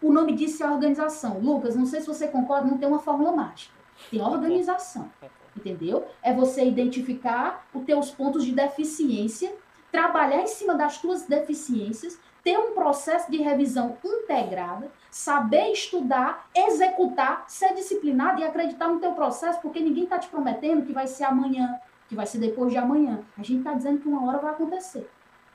[0.00, 1.40] o nome disso é organização.
[1.40, 3.74] Lucas, não sei se você concorda, não tem uma fórmula mágica.
[4.08, 5.10] Tem organização
[5.56, 6.06] entendeu?
[6.22, 9.52] É você identificar os teus pontos de deficiência,
[9.90, 17.44] trabalhar em cima das tuas deficiências, ter um processo de revisão integrada, saber estudar, executar,
[17.46, 21.24] ser disciplinado e acreditar no teu processo, porque ninguém está te prometendo que vai ser
[21.24, 23.20] amanhã, que vai ser depois de amanhã.
[23.38, 25.08] A gente está dizendo que uma hora vai acontecer.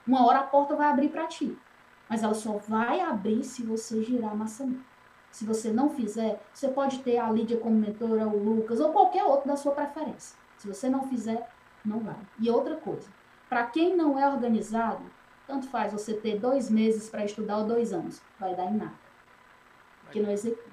[0.07, 1.57] Uma hora a porta vai abrir para ti.
[2.09, 4.96] Mas ela só vai abrir se você girar a maçaneta.
[5.31, 9.23] Se você não fizer, você pode ter a Lídia como mentora, o Lucas, ou qualquer
[9.23, 10.37] outro da sua preferência.
[10.57, 11.49] Se você não fizer,
[11.85, 12.17] não vai.
[12.39, 13.07] E outra coisa,
[13.47, 15.03] para quem não é organizado,
[15.45, 18.21] tanto faz você ter dois meses para estudar ou dois anos.
[18.39, 18.95] Vai dar em nada.
[20.03, 20.69] Porque não executa.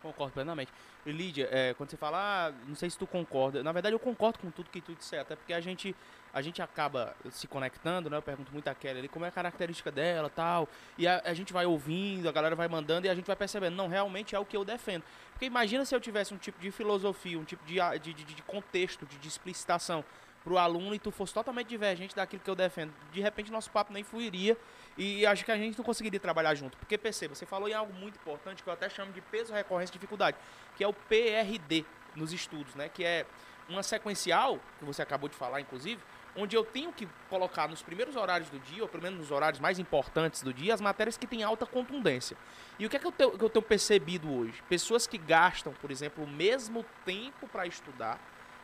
[0.00, 0.72] Concordo plenamente.
[1.04, 3.98] E Lídia, é, quando você fala, ah, não sei se tu concorda, na verdade eu
[3.98, 5.96] concordo com tudo que tu disse, até porque a gente,
[6.32, 8.16] a gente acaba se conectando, né?
[8.16, 10.68] Eu pergunto muito a Kelly ali como é a característica dela tal.
[10.96, 13.76] E a, a, gente vai ouvindo, a galera vai mandando e a gente vai percebendo,
[13.76, 15.04] não, realmente é o que eu defendo.
[15.32, 18.42] Porque imagina se eu tivesse um tipo de filosofia, um tipo de, de, de, de
[18.42, 20.04] contexto, de, de explicitação
[20.42, 22.92] para o aluno e tu fosse totalmente divergente daquilo que eu defendo.
[23.12, 24.56] De repente nosso papo nem fluiria
[24.96, 26.76] e acho que a gente não conseguiria trabalhar junto.
[26.78, 29.92] Porque perceba, você falou em algo muito importante que eu até chamo de peso, recorrência
[29.92, 30.36] e dificuldade,
[30.76, 31.84] que é o PRD
[32.16, 32.88] nos estudos, né?
[32.88, 33.26] Que é
[33.68, 36.00] uma sequencial, que você acabou de falar, inclusive,
[36.36, 39.60] onde eu tenho que colocar nos primeiros horários do dia, ou pelo menos nos horários
[39.60, 42.36] mais importantes do dia, as matérias que têm alta contundência.
[42.78, 44.62] E o que é que eu tenho, que eu tenho percebido hoje?
[44.68, 48.18] Pessoas que gastam, por exemplo, o mesmo tempo para estudar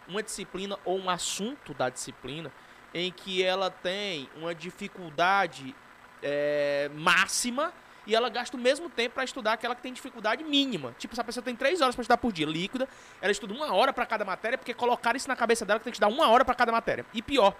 [0.08, 2.50] uma disciplina ou um assunto da disciplina
[2.94, 5.76] em que ela tem uma dificuldade
[6.22, 7.72] é, máxima
[8.08, 10.94] e ela gasta o mesmo tempo para estudar aquela que tem dificuldade mínima.
[10.98, 12.88] Tipo, se a pessoa tem três horas para estudar por dia líquida,
[13.20, 15.92] ela estuda uma hora para cada matéria, porque colocaram isso na cabeça dela que tem
[15.92, 17.04] que estudar uma hora para cada matéria.
[17.12, 17.54] E pior,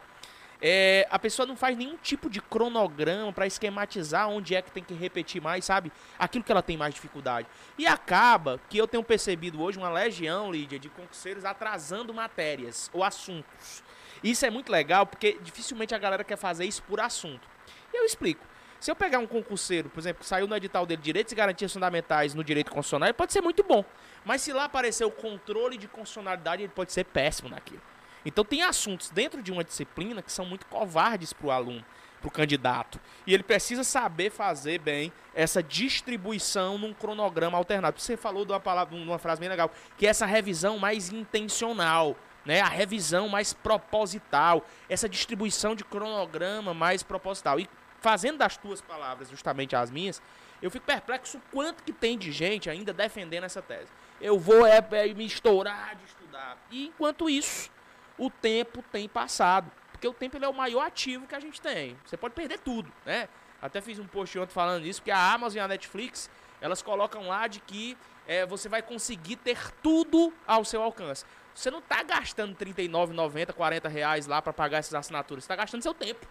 [0.58, 4.82] é, a pessoa não faz nenhum tipo de cronograma para esquematizar onde é que tem
[4.82, 5.92] que repetir mais, sabe?
[6.18, 7.46] Aquilo que ela tem mais dificuldade.
[7.76, 13.04] E acaba que eu tenho percebido hoje uma legião, Lídia, de concurseiros atrasando matérias ou
[13.04, 13.84] assuntos.
[14.24, 17.46] Isso é muito legal porque dificilmente a galera quer fazer isso por assunto.
[17.92, 18.44] E eu explico.
[18.80, 21.72] Se eu pegar um concurseiro, por exemplo, que saiu no edital dele Direitos e Garantias
[21.72, 23.84] Fundamentais no Direito Constitucional, ele pode ser muito bom.
[24.24, 27.82] Mas se lá aparecer o controle de constitucionalidade, ele pode ser péssimo naquilo.
[28.24, 31.84] Então tem assuntos dentro de uma disciplina que são muito covardes para o aluno,
[32.20, 33.00] para o candidato.
[33.26, 38.00] E ele precisa saber fazer bem essa distribuição num cronograma alternado.
[38.00, 41.10] Você falou de uma, palavra, de uma frase bem legal, que é essa revisão mais
[41.10, 42.16] intencional.
[42.46, 47.60] Né, a revisão mais proposital, essa distribuição de cronograma mais proposital.
[47.60, 47.68] E
[48.00, 50.22] fazendo das tuas palavras justamente as minhas,
[50.60, 53.90] eu fico perplexo quanto que tem de gente ainda defendendo essa tese.
[54.20, 56.56] Eu vou é, é, me estourar de estudar.
[56.70, 57.70] E enquanto isso,
[58.16, 59.70] o tempo tem passado.
[59.92, 61.96] Porque o tempo é o maior ativo que a gente tem.
[62.04, 63.28] Você pode perder tudo, né?
[63.60, 66.30] Até fiz um post ontem falando isso, porque a Amazon e a Netflix,
[66.60, 71.24] elas colocam lá de que é, você vai conseguir ter tudo ao seu alcance.
[71.54, 75.42] Você não está gastando R$39,90, 40 reais lá para pagar essas assinaturas.
[75.42, 76.24] Você está gastando seu tempo.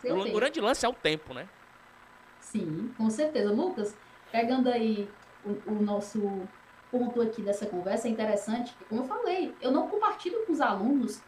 [0.00, 0.36] Seu o tempo.
[0.36, 1.48] grande lance é o tempo, né?
[2.40, 3.52] Sim, com certeza.
[3.52, 3.96] Lucas,
[4.30, 5.08] pegando aí
[5.44, 6.46] o, o nosso
[6.90, 10.60] ponto aqui dessa conversa, é interessante, porque, como eu falei, eu não compartilho com os
[10.60, 11.20] alunos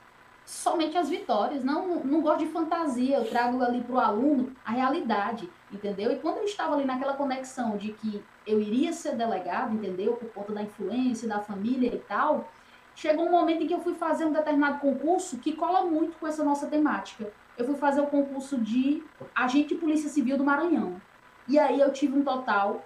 [0.48, 4.72] somente as vitórias, não, não gosto de fantasia, eu trago ali para o aluno a
[4.72, 6.10] realidade, entendeu?
[6.10, 10.14] E quando eu estava ali naquela conexão de que eu iria ser delegado, entendeu?
[10.14, 12.50] Por conta da influência, da família e tal,
[12.94, 16.26] chegou um momento em que eu fui fazer um determinado concurso que cola muito com
[16.26, 17.30] essa nossa temática.
[17.58, 19.02] Eu fui fazer o concurso de
[19.34, 21.00] agente de polícia civil do Maranhão.
[21.46, 22.84] E aí eu tive um total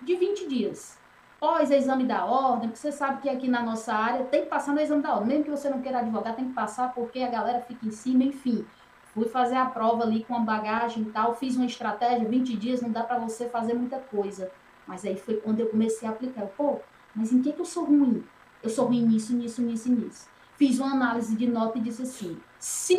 [0.00, 0.98] de 20 dias
[1.38, 4.80] pós-exame da ordem, porque você sabe que aqui na nossa área tem que passar no
[4.80, 5.28] exame da ordem.
[5.28, 8.24] Mesmo que você não queira advogar, tem que passar porque a galera fica em cima,
[8.24, 8.64] enfim.
[9.12, 12.82] Fui fazer a prova ali com a bagagem e tal, fiz uma estratégia, 20 dias
[12.82, 14.50] não dá para você fazer muita coisa.
[14.86, 16.42] Mas aí foi quando eu comecei a aplicar.
[16.42, 16.80] Eu, Pô,
[17.14, 18.24] mas em que, que eu sou ruim?
[18.62, 20.28] Eu sou ruim nisso, nisso, nisso nisso.
[20.56, 22.98] Fiz uma análise de nota e disse assim: se,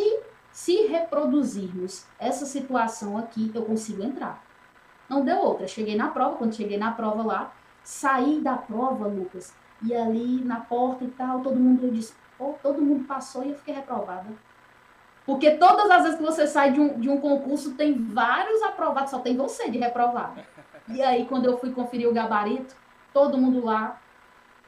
[0.58, 4.42] se reproduzirmos essa situação aqui, eu consigo entrar.
[5.08, 5.68] Não deu outra.
[5.68, 7.52] Cheguei na prova, quando cheguei na prova lá,
[7.84, 12.82] saí da prova, Lucas, e ali na porta e tal, todo mundo disse, oh, todo
[12.82, 14.26] mundo passou e eu fiquei reprovada.
[15.24, 19.12] Porque todas as vezes que você sai de um, de um concurso, tem vários aprovados,
[19.12, 20.40] só tem você de reprovado.
[20.88, 22.74] E aí, quando eu fui conferir o gabarito,
[23.12, 24.00] todo mundo lá,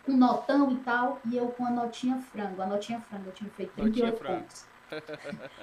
[0.07, 2.62] com notão e tal, e eu com a notinha frango.
[2.62, 4.70] A notinha frango, eu tinha feito 38 notinha pontos.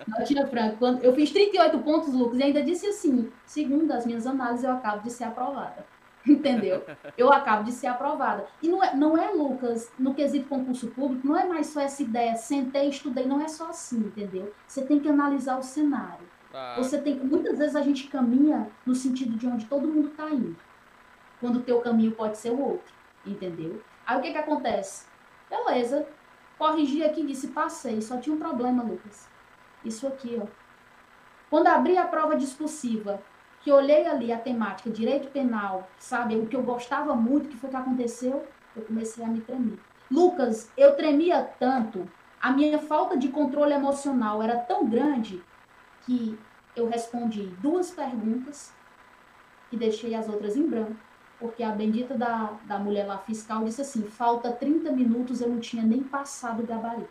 [0.08, 0.78] Notinha frango.
[0.78, 4.72] Quando eu fiz 38 pontos, Lucas, e ainda disse assim, segundo as minhas análises, eu
[4.72, 5.86] acabo de ser aprovada.
[6.28, 6.84] entendeu?
[7.18, 8.46] Eu acabo de ser aprovada.
[8.62, 12.04] E não é, não é, Lucas, no quesito concurso público, não é mais só essa
[12.04, 14.54] ideia, sentei, estudei, não é só assim, entendeu?
[14.68, 16.28] Você tem que analisar o cenário.
[16.54, 16.76] Ah.
[16.78, 20.56] Você tem muitas vezes a gente caminha no sentido de onde todo mundo está indo.
[21.40, 22.94] Quando o teu caminho pode ser o outro,
[23.26, 23.82] entendeu?
[24.06, 25.06] Aí o que que acontece?
[25.50, 26.08] Beleza,
[26.58, 29.28] corrigi aqui, disse, passei, só tinha um problema, Lucas.
[29.84, 30.48] Isso aqui, ó.
[31.50, 33.22] Quando abri a prova discursiva,
[33.62, 37.70] que olhei ali a temática direito penal, sabe, o que eu gostava muito, que foi
[37.70, 39.80] que aconteceu, eu comecei a me tremer.
[40.10, 42.10] Lucas, eu tremia tanto,
[42.42, 45.44] a minha falta de controle emocional era tão grande
[46.06, 46.38] que
[46.76, 48.74] eu respondi duas perguntas
[49.72, 50.96] e deixei as outras em branco,
[51.40, 55.60] porque a bendita da, da mulher lá fiscal disse assim: falta 30 minutos, eu não
[55.60, 57.10] tinha nem passado o gabarito.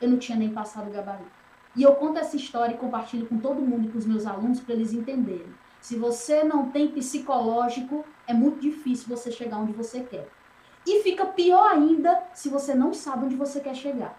[0.00, 1.30] Eu não tinha nem passado o gabarito.
[1.76, 4.60] E eu conto essa história e compartilho com todo mundo e com os meus alunos
[4.60, 5.52] para eles entenderem.
[5.80, 10.28] Se você não tem psicológico, é muito difícil você chegar onde você quer.
[10.86, 14.18] E fica pior ainda se você não sabe onde você quer chegar.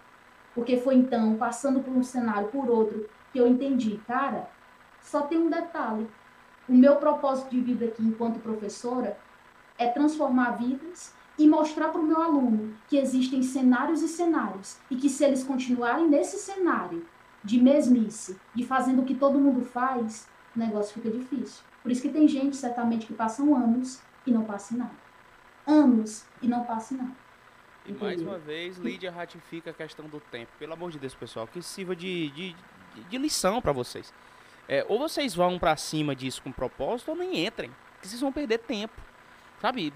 [0.53, 4.49] Porque foi então, passando por um cenário, por outro, que eu entendi, cara,
[5.01, 6.07] só tem um detalhe.
[6.67, 9.17] O meu propósito de vida aqui enquanto professora
[9.77, 14.95] é transformar vidas e mostrar para o meu aluno que existem cenários e cenários e
[14.95, 17.05] que se eles continuarem nesse cenário
[17.43, 21.63] de mesmice, de fazendo o que todo mundo faz, o negócio fica difícil.
[21.81, 24.95] Por isso que tem gente, certamente, que passam anos e não passa em nada.
[25.65, 27.15] Anos e não passa em nada.
[27.85, 30.51] E mais uma vez, Lídia ratifica a questão do tempo.
[30.59, 32.55] Pelo amor de Deus, pessoal, que sirva de, de,
[33.09, 34.13] de lição para vocês.
[34.71, 38.31] É, ou vocês vão para cima disso com propósito ou nem entrem, porque vocês vão
[38.31, 39.01] perder tempo.
[39.61, 39.93] Sabe?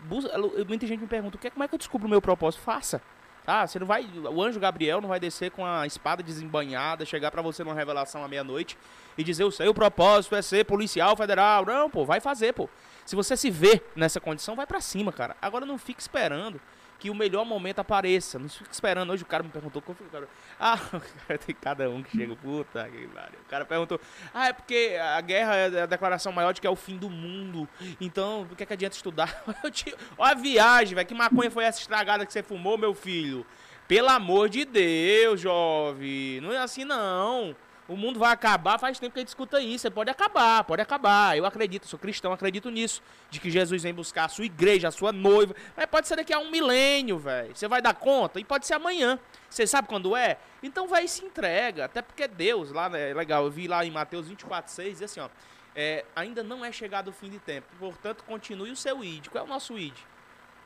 [0.67, 2.61] Muita gente me pergunta, como é que eu descubro o meu propósito?
[2.61, 3.01] Faça.
[3.47, 4.05] Ah, você não vai.
[4.05, 8.21] O anjo Gabriel não vai descer com a espada desembanhada, chegar para você numa revelação
[8.21, 8.78] à meia-noite
[9.17, 11.65] e dizer o seu propósito é ser policial federal.
[11.65, 12.67] Não, pô, vai fazer, pô.
[13.05, 15.38] Se você se vê nessa condição, vai para cima, cara.
[15.41, 16.59] Agora não fique esperando
[17.06, 18.39] que o melhor momento apareça.
[18.39, 19.12] Não fique esperando.
[19.12, 20.28] Hoje o cara me perguntou como foi, cara.
[20.60, 20.80] Ah,
[21.45, 23.39] tem cada um que chega, puta que pariu.
[23.45, 24.01] O cara perguntou:
[24.34, 27.08] "Ah, é porque a guerra é a declaração maior de que é o fim do
[27.08, 27.70] mundo.
[28.01, 29.43] Então, por que, é que adianta estudar?"
[30.18, 31.08] Olha a viagem, velho.
[31.08, 33.45] Que maconha foi essa estragada que você fumou, meu filho?
[33.88, 36.41] Pelo amor de Deus, jovem.
[36.41, 37.56] Não é assim não.
[37.88, 39.89] O mundo vai acabar, faz tempo que a gente escuta isso.
[39.91, 41.38] Pode acabar, pode acabar.
[41.38, 43.01] Eu acredito, sou cristão, acredito nisso.
[43.29, 45.55] De que Jesus vem buscar a sua igreja, a sua noiva.
[45.77, 47.55] Mas pode ser daqui a um milênio, velho.
[47.55, 48.39] Você vai dar conta?
[48.39, 49.19] E pode ser amanhã.
[49.47, 50.39] Você sabe quando é?
[50.63, 51.86] Então vai e se entrega.
[51.86, 55.19] Até porque Deus, lá, né, legal, eu vi lá em Mateus 24, 6, diz assim,
[55.19, 55.29] ó.
[55.75, 57.67] É, ainda não é chegado o fim de tempo.
[57.77, 59.27] Portanto, continue o seu id.
[59.27, 59.93] Qual é o nosso id?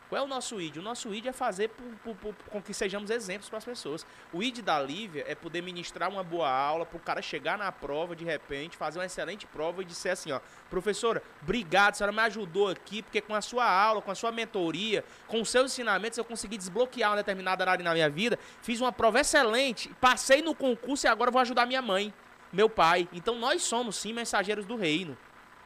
[0.10, 0.78] Qual é o nosso ID?
[0.78, 4.04] O nosso ID é fazer por, por, por, com que sejamos exemplos para as pessoas.
[4.34, 7.72] O ID da Lívia é poder ministrar uma boa aula para o cara chegar na
[7.72, 12.12] prova de repente, fazer uma excelente prova e dizer assim, ó, professora, obrigado, a senhora
[12.12, 15.72] me ajudou aqui, porque com a sua aula, com a sua mentoria, com os seus
[15.72, 20.42] ensinamentos, eu consegui desbloquear uma determinada área na minha vida, fiz uma prova excelente, passei
[20.42, 22.12] no concurso e agora vou ajudar minha mãe,
[22.52, 23.08] meu pai.
[23.14, 25.16] Então nós somos sim mensageiros do reino.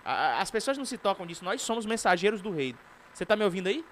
[0.04, 2.78] As pessoas não se tocam disso, nós somos mensageiros do reino.
[3.14, 3.86] Você está me ouvindo aí?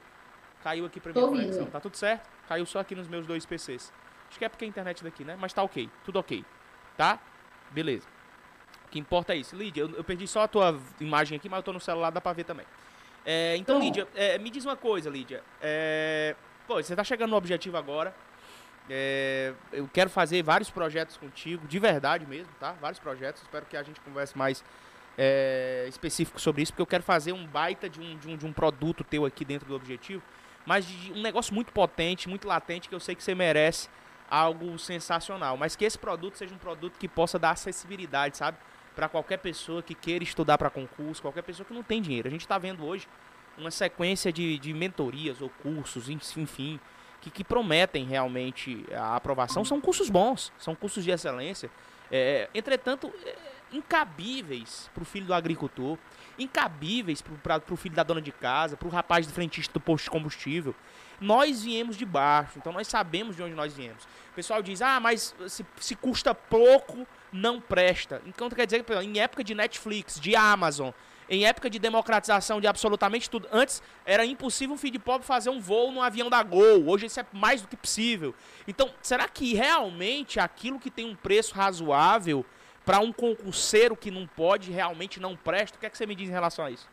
[0.63, 1.65] Caiu aqui pra minha Tô conexão.
[1.65, 2.29] Tá tudo certo?
[2.47, 3.91] Caiu só aqui nos meus dois PCs.
[4.29, 5.37] Acho que é porque a internet daqui, né?
[5.39, 5.89] Mas tá ok.
[6.05, 6.45] Tudo ok.
[6.95, 7.19] Tá?
[7.71, 8.07] Beleza.
[8.85, 9.55] O que importa é isso.
[9.55, 12.21] Lídia, eu, eu perdi só a tua imagem aqui, mas eu tô no celular, dá
[12.21, 12.65] pra ver também.
[13.25, 15.43] É, então, Lídia, é, me diz uma coisa, Lídia.
[15.61, 16.35] É,
[16.67, 18.13] pô, você tá chegando no objetivo agora.
[18.89, 22.73] É, eu quero fazer vários projetos contigo, de verdade mesmo, tá?
[22.73, 23.41] Vários projetos.
[23.41, 24.63] Espero que a gente converse mais
[25.17, 28.45] é, específico sobre isso, porque eu quero fazer um baita de um, de um, de
[28.45, 30.21] um produto teu aqui dentro do objetivo
[30.65, 33.89] mas de um negócio muito potente, muito latente, que eu sei que você merece
[34.29, 35.57] algo sensacional.
[35.57, 38.57] Mas que esse produto seja um produto que possa dar acessibilidade, sabe?
[38.95, 42.27] Para qualquer pessoa que queira estudar para concurso, qualquer pessoa que não tem dinheiro.
[42.27, 43.07] A gente está vendo hoje
[43.57, 46.79] uma sequência de, de mentorias ou cursos, enfim,
[47.19, 49.63] que, que prometem realmente a aprovação.
[49.63, 51.69] São cursos bons, são cursos de excelência.
[52.11, 53.35] É, entretanto, é,
[53.71, 55.97] incabíveis para o filho do agricultor
[56.37, 60.05] incabíveis para o filho da dona de casa, para o rapaz de frentista do posto
[60.05, 60.75] de combustível.
[61.19, 64.03] Nós viemos de baixo, então nós sabemos de onde nós viemos.
[64.03, 68.21] O pessoal diz, ah, mas se, se custa pouco, não presta.
[68.25, 70.89] Então quer dizer que em época de Netflix, de Amazon,
[71.29, 75.49] em época de democratização de absolutamente tudo, antes era impossível um filho de pobre fazer
[75.49, 76.87] um voo no avião da Gol.
[76.87, 78.33] Hoje isso é mais do que possível.
[78.67, 82.45] Então, será que realmente aquilo que tem um preço razoável
[82.85, 85.77] para um concurseiro que não pode, realmente não presta?
[85.77, 86.87] O que é que você me diz em relação a isso?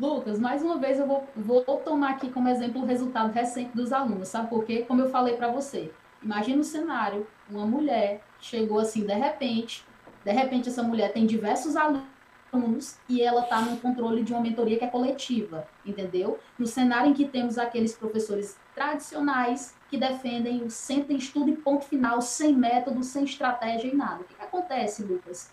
[0.00, 3.92] Lucas, mais uma vez eu vou, vou tomar aqui como exemplo o resultado recente dos
[3.92, 4.84] alunos, sabe por quê?
[4.86, 9.84] Como eu falei para você, imagina o cenário, uma mulher chegou assim de repente,
[10.24, 14.78] de repente essa mulher tem diversos alunos e ela está no controle de uma mentoria
[14.78, 16.38] que é coletiva, entendeu?
[16.58, 21.84] No cenário em que temos aqueles professores tradicionais que defendem o centro estudo e ponto
[21.84, 24.22] final, sem método, sem estratégia e nada.
[24.22, 25.50] O que, que acontece, Lucas?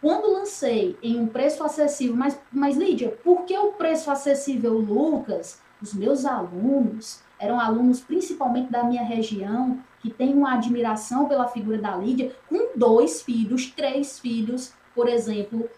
[0.00, 5.60] Quando lancei em um preço acessível, mas, mas Lídia, por que o preço acessível, Lucas?
[5.82, 11.78] Os meus alunos eram alunos principalmente da minha região, que têm uma admiração pela figura
[11.78, 15.68] da Lídia, com dois filhos, três filhos, por exemplo,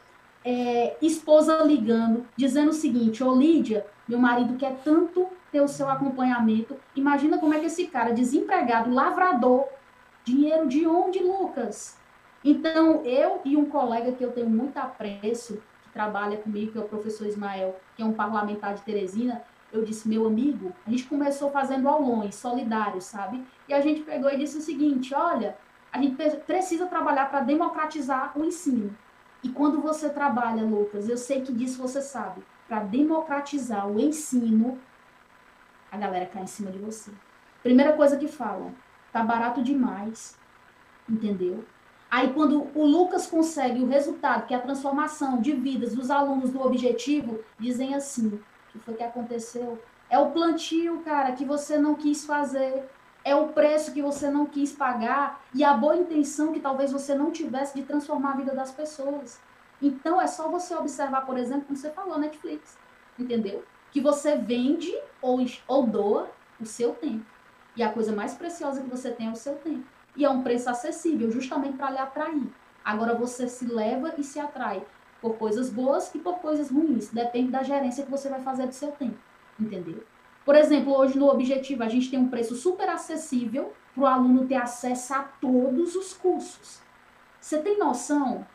[0.45, 5.89] é, esposa ligando, dizendo o seguinte: Ô Lídia, meu marido quer tanto ter o seu
[5.89, 6.77] acompanhamento.
[6.97, 9.67] Imagina como é que esse cara, desempregado, lavrador,
[10.25, 11.99] dinheiro de onde, Lucas?
[12.45, 16.81] Então, eu e um colega que eu tenho muito apreço, que trabalha comigo, que é
[16.81, 21.05] o professor Ismael, que é um parlamentar de Teresina, eu disse, meu amigo, a gente
[21.05, 23.43] começou fazendo aulões solidários, sabe?
[23.67, 25.57] E a gente pegou e disse o seguinte, olha,
[25.91, 26.15] a gente
[26.47, 28.95] precisa trabalhar para democratizar o ensino.
[29.43, 34.79] E quando você trabalha, Lucas, eu sei que disso você sabe, para democratizar o ensino,
[35.91, 37.11] a galera cai em cima de você.
[37.63, 38.75] Primeira coisa que falam,
[39.13, 40.39] tá barato demais,
[41.09, 41.65] entendeu?
[42.11, 46.51] Aí quando o Lucas consegue o resultado, que é a transformação de vidas dos alunos
[46.51, 49.83] do objetivo, dizem assim, o que foi que aconteceu?
[50.09, 52.85] É o plantio, cara, que você não quis fazer.
[53.25, 57.15] É o preço que você não quis pagar e a boa intenção que talvez você
[57.15, 59.41] não tivesse de transformar a vida das pessoas.
[59.81, 62.77] Então é só você observar, por exemplo, como você falou, Netflix.
[63.19, 63.65] Entendeu?
[63.93, 67.25] que você vende ou, ou doa o seu tempo.
[67.77, 69.85] E a coisa mais preciosa que você tem é o seu tempo.
[70.17, 72.51] E é um preço acessível, justamente para lhe atrair.
[72.85, 74.85] Agora você se leva e se atrai
[75.21, 77.11] por coisas boas e por coisas ruins.
[77.11, 79.19] Depende da gerência que você vai fazer do seu tempo.
[79.61, 80.03] Entendeu?
[80.45, 84.47] Por exemplo, hoje no Objetivo a gente tem um preço super acessível para o aluno
[84.47, 86.81] ter acesso a todos os cursos.
[87.41, 88.47] Você tem noção?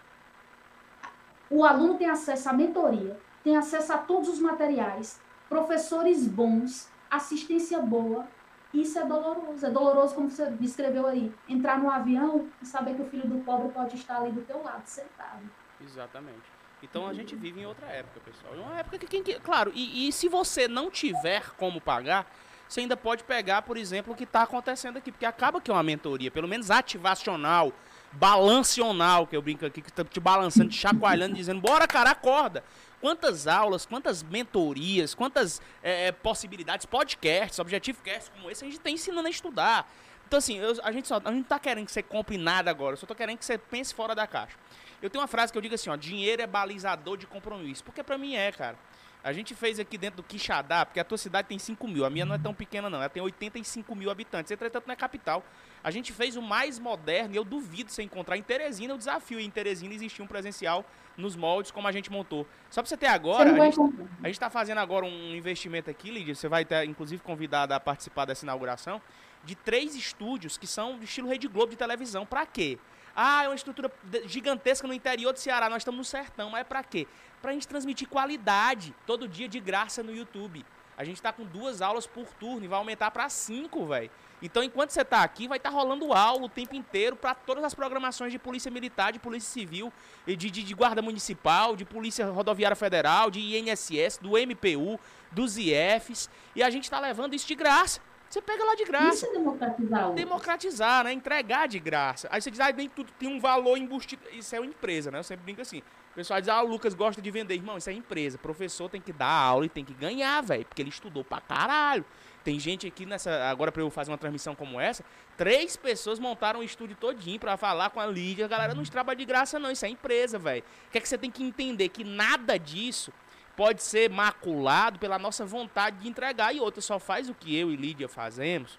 [1.49, 7.79] O aluno tem acesso à mentoria, tem acesso a todos os materiais, professores bons, assistência
[7.79, 8.27] boa.
[8.73, 9.65] Isso é doloroso.
[9.65, 13.43] É doloroso, como você descreveu aí, entrar no avião e saber que o filho do
[13.45, 15.49] pobre pode estar ali do teu lado, sentado.
[15.79, 16.56] Exatamente.
[16.81, 18.53] Então a gente vive em outra época, pessoal.
[18.53, 19.23] É uma época que quem.
[19.39, 22.31] Claro, e, e se você não tiver como pagar,
[22.67, 25.11] você ainda pode pegar, por exemplo, o que está acontecendo aqui.
[25.11, 27.73] Porque acaba que é uma mentoria, pelo menos ativacional,
[28.11, 32.63] balancional, que eu brinco aqui, que tá te balançando, te chacoalhando, dizendo, bora, cara, acorda.
[32.99, 38.95] Quantas aulas, quantas mentorias, quantas é, possibilidades, podcasts, objetivo cast como esse, a gente tem
[38.95, 39.89] ensinando a estudar.
[40.27, 42.69] Então, assim, eu, a gente só a gente não tá querendo que você compre nada
[42.69, 44.57] agora, eu só tô querendo que você pense fora da caixa.
[45.01, 47.83] Eu tenho uma frase que eu digo assim, ó, dinheiro é balizador de compromisso.
[47.83, 48.77] Porque pra mim é, cara.
[49.23, 52.09] A gente fez aqui dentro do Quixadá, porque a tua cidade tem 5 mil, a
[52.09, 55.43] minha não é tão pequena não, ela tem 85 mil habitantes, entretanto não é capital.
[55.83, 59.39] A gente fez o mais moderno e eu duvido você encontrar em Teresina o desafio.
[59.39, 60.85] Em Teresina existia um presencial
[61.17, 62.47] nos moldes como a gente montou.
[62.69, 63.79] Só pra você ter agora, a gente,
[64.23, 67.79] a gente tá fazendo agora um investimento aqui, Lídia, você vai ter inclusive convidada a
[67.81, 69.01] participar dessa inauguração,
[69.43, 72.25] de três estúdios que são de estilo Rede Globo de televisão.
[72.25, 72.77] Pra quê?
[73.19, 73.91] Ah, é uma estrutura
[74.27, 75.67] gigantesca no interior do Ceará.
[75.67, 77.07] Nós estamos no sertão, mas é para quê?
[77.41, 80.63] Para a gente transmitir qualidade todo dia de graça no YouTube.
[80.95, 84.11] A gente está com duas aulas por turno e vai aumentar para cinco, velho.
[84.39, 87.63] Então, enquanto você está aqui, vai estar tá rolando aula o tempo inteiro para todas
[87.63, 89.91] as programações de Polícia Militar, de Polícia Civil,
[90.27, 94.99] de, de, de, Guarda Municipal, de Polícia Rodoviária Federal, de INSS, do MPU,
[95.31, 96.29] dos IFs.
[96.55, 97.99] E a gente está levando isso de graça.
[98.29, 99.15] Você pega lá de graça.
[99.15, 100.13] Isso é democratizar.
[100.13, 101.13] Democratizar, né?
[101.13, 102.27] Entregar de graça.
[102.31, 104.21] Aí você diz, ah, nem tudo tem um valor embutido.
[104.31, 105.19] Isso é uma empresa, né?
[105.19, 105.79] Eu sempre brinco assim.
[106.11, 107.55] O pessoal diz, ah, o Lucas gosta de vender.
[107.55, 108.37] Irmão, isso é empresa.
[108.37, 110.65] Professor tem que dar aula e tem que ganhar, velho.
[110.65, 112.03] Porque ele estudou pra caralho.
[112.43, 113.49] Tem gente aqui nessa.
[113.49, 115.03] Agora, pra eu fazer uma transmissão como essa,
[115.35, 118.45] três pessoas montaram um estúdio todinho pra falar com a Lídia.
[118.45, 119.71] A galera não trabalha de graça, não.
[119.71, 120.63] Isso é empresa, velho.
[120.87, 121.89] O que é que você tem que entender?
[121.89, 123.11] Que nada disso
[123.57, 127.71] pode ser maculado pela nossa vontade de entregar e outra só faz o que eu
[127.71, 128.77] e Lídia fazemos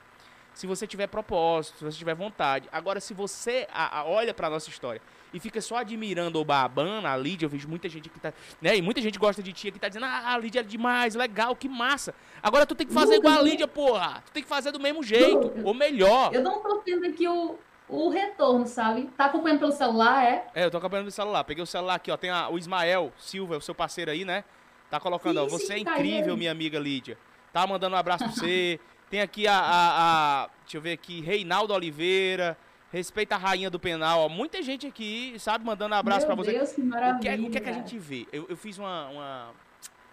[0.58, 2.68] se você tiver propósito, se você tiver vontade.
[2.72, 5.00] Agora, se você a, a, olha para nossa história
[5.32, 8.76] e fica só admirando o babando, a Lídia, eu vejo muita gente que tá, né,
[8.76, 11.54] e muita gente gosta de ti que tá dizendo, ah, a Lídia é demais, legal,
[11.54, 12.12] que massa.
[12.42, 14.20] Agora tu tem que fazer igual a Lídia, porra.
[14.26, 16.34] Tu tem que fazer do mesmo jeito, ou melhor.
[16.34, 17.56] Eu não tô tendo aqui o,
[17.88, 19.08] o retorno, sabe?
[19.16, 20.46] Tá acompanhando pelo celular, é?
[20.56, 21.44] É, eu tô acompanhando pelo celular.
[21.44, 24.42] Peguei o celular aqui, ó, tem a, o Ismael Silva, o seu parceiro aí, né?
[24.90, 27.18] Tá colocando, sim, ó, você sim, é tá incrível, minha amiga Lídia.
[27.52, 28.80] Tá mandando um abraço pra você.
[29.10, 32.56] Tem aqui a, a, a, Deixa eu ver aqui, Reinaldo Oliveira.
[32.90, 34.28] Respeita a rainha do penal, ó.
[34.28, 36.52] Muita gente aqui, sabe, mandando um abraço para você.
[36.52, 37.16] Deus, que maravilha.
[37.16, 38.26] O que, é, o que é que a gente vê?
[38.32, 39.50] Eu, eu fiz uma, uma,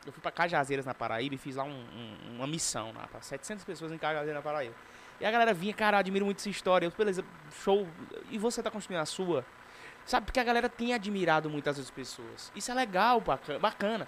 [0.05, 3.21] Eu fui para Cajazeiras, na Paraíba, e fiz lá um, um, uma missão, lá, pra
[3.21, 4.75] 700 pessoas em Cajazeiras, na Paraíba.
[5.21, 6.85] E a galera vinha, cara, admiro muito essa história.
[6.85, 7.23] Eu, beleza,
[7.63, 7.87] show.
[8.29, 9.45] E você tá construindo a sua?
[10.05, 12.51] Sabe, porque a galera tem admirado muitas outras pessoas.
[12.53, 14.05] Isso é legal, bacana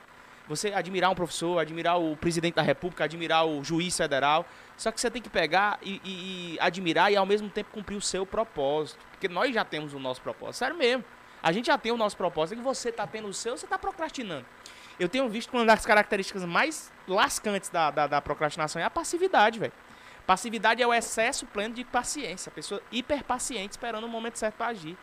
[0.48, 4.46] você admirar um professor, admirar o presidente da república, admirar o juiz federal.
[4.78, 7.96] Só que você tem que pegar e, e, e, admirar e ao mesmo tempo cumprir
[7.96, 9.00] o seu propósito.
[9.12, 10.60] Porque nós já temos o nosso propósito.
[10.60, 11.04] Sério mesmo.
[11.42, 12.60] A gente já tem o nosso propósito.
[12.60, 14.46] E você está tendo o seu, você está procrastinando.
[15.00, 18.90] Eu tenho visto que uma das características mais lascantes da, da, da procrastinação é a
[18.90, 19.74] passividade, velho.
[20.26, 22.50] Passividade é o excesso pleno de paciência.
[22.50, 24.98] A pessoa hiperpaciente esperando o momento certo para agir.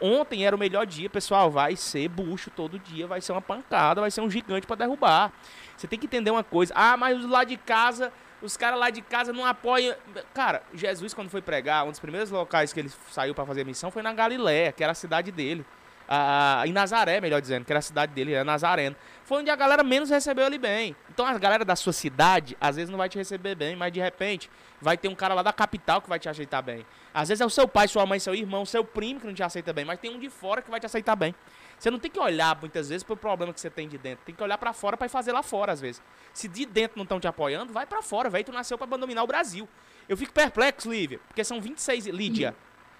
[0.00, 1.50] Ontem era o melhor dia, pessoal.
[1.50, 5.32] Vai ser bucho todo dia, vai ser uma pancada, vai ser um gigante para derrubar.
[5.76, 6.72] Você tem que entender uma coisa.
[6.76, 9.94] Ah, mas os lá de casa, os caras lá de casa não apoiam.
[10.32, 13.90] Cara, Jesus, quando foi pregar, um dos primeiros locais que ele saiu para fazer missão
[13.90, 15.64] foi na Galiléia, que era a cidade dele.
[16.08, 18.94] Ah, em Nazaré, melhor dizendo, que era a cidade dele, era Nazareno.
[19.24, 20.94] Foi onde a galera menos recebeu ele bem.
[21.08, 23.98] Então a galera da sua cidade, às vezes não vai te receber bem, mas de
[23.98, 24.50] repente
[24.82, 26.84] vai ter um cara lá da capital que vai te aceitar bem.
[27.12, 29.42] Às vezes é o seu pai, sua mãe, seu irmão, seu primo que não te
[29.42, 31.34] aceita bem, mas tem um de fora que vai te aceitar bem.
[31.78, 34.26] Você não tem que olhar muitas vezes para o problema que você tem de dentro.
[34.26, 36.02] Tem que olhar para fora para fazer lá fora às vezes.
[36.34, 38.44] Se de dentro não estão te apoiando, vai para fora, velho.
[38.44, 39.66] Tu nasceu para dominar o Brasil.
[40.06, 42.54] Eu fico perplexo, Lívia, porque são 26 Lídia.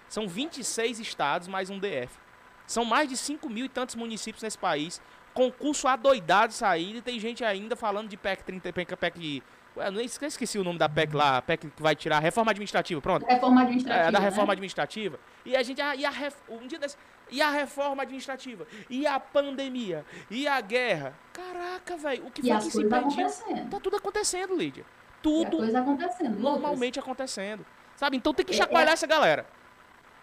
[0.09, 2.25] São 26 estados mais um DF.
[2.67, 5.03] São mais de 5 mil e tantos municípios nesse país.
[5.35, 9.43] Concurso adoidado saindo e tem gente ainda falando de PEC 30, PEC, PEC
[9.77, 12.53] eu nem esqueci o nome da PEC lá, a PEC que vai tirar a reforma
[12.53, 13.27] administrativa, pronto.
[13.27, 14.09] Reforma administrativa.
[14.09, 14.53] É, da reforma né?
[14.53, 15.19] administrativa.
[15.45, 16.13] E a gente, ah, e a,
[16.49, 16.97] um dia desse,
[17.31, 21.15] e a reforma administrativa, e a pandemia, e a guerra.
[21.33, 23.69] Caraca, velho, o que e foi que se pediu?
[23.71, 24.85] Tá tudo acontecendo, Lídia.
[25.21, 26.39] Tudo coisa acontecendo.
[26.39, 27.67] normalmente acontecendo.
[27.97, 28.17] Sabe?
[28.17, 28.95] Então tem que chacoalhar é, é...
[28.95, 29.47] essa galera.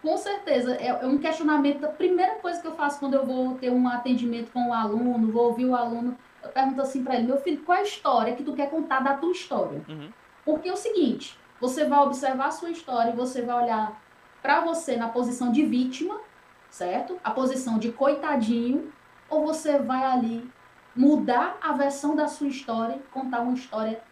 [0.02, 0.74] Com certeza.
[0.74, 3.88] É, é um questionamento da primeira coisa que eu faço quando eu vou ter um
[3.88, 6.18] atendimento com o um aluno, vou ouvir o aluno.
[6.42, 9.00] Eu pergunto assim para ele, meu filho, qual é a história que tu quer contar
[9.00, 9.80] da tua história?
[9.88, 10.10] Uhum.
[10.44, 14.02] Porque é o seguinte, você vai observar a sua história e você vai olhar
[14.42, 16.20] para você na posição de vítima,
[16.68, 17.16] certo?
[17.22, 18.92] A posição de coitadinho,
[19.30, 20.50] ou você vai ali
[20.96, 24.02] mudar a versão da sua história e contar uma história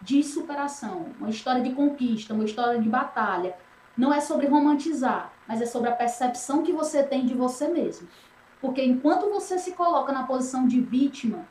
[0.00, 3.56] de superação, uma história de conquista, uma história de batalha.
[3.96, 8.06] Não é sobre romantizar, mas é sobre a percepção que você tem de você mesmo.
[8.60, 11.44] Porque enquanto você se coloca na posição de vítima,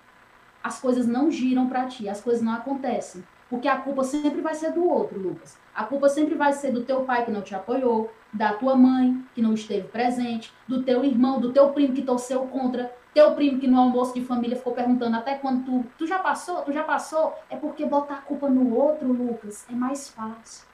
[0.64, 3.22] as coisas não giram para ti, as coisas não acontecem.
[3.50, 5.58] Porque a culpa sempre vai ser do outro, Lucas.
[5.76, 9.22] A culpa sempre vai ser do teu pai que não te apoiou, da tua mãe
[9.36, 13.60] que não esteve presente, do teu irmão, do teu primo que torceu contra, teu primo
[13.60, 16.84] que no almoço de família ficou perguntando até quando tu, tu já passou, tu já
[16.84, 20.69] passou, é porque botar a culpa no outro, Lucas, é mais fácil.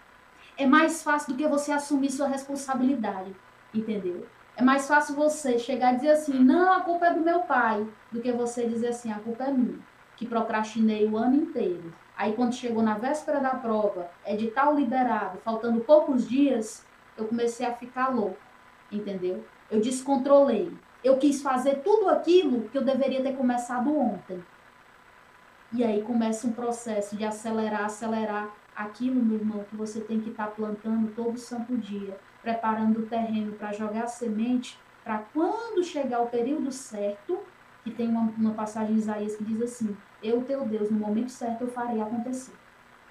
[0.57, 3.35] É mais fácil do que você assumir sua responsabilidade,
[3.73, 4.25] entendeu?
[4.55, 7.85] É mais fácil você chegar e dizer assim, não, a culpa é do meu pai,
[8.09, 9.79] do que você dizer assim, a culpa é minha,
[10.15, 11.93] que procrastinei o ano inteiro.
[12.15, 16.85] Aí quando chegou na véspera da prova, edital liberado, faltando poucos dias,
[17.17, 18.37] eu comecei a ficar louco,
[18.89, 19.43] entendeu?
[19.69, 20.71] Eu descontrolei.
[21.03, 24.41] Eu quis fazer tudo aquilo que eu deveria ter começado ontem.
[25.73, 30.29] E aí começa um processo de acelerar, acelerar aquilo, meu irmão, que você tem que
[30.29, 35.83] estar tá plantando todo santo dia, preparando o terreno para jogar a semente, para quando
[35.83, 37.39] chegar o período certo,
[37.83, 41.29] que tem uma, uma passagem em Isaías que diz assim: Eu, teu Deus, no momento
[41.29, 42.53] certo eu farei acontecer.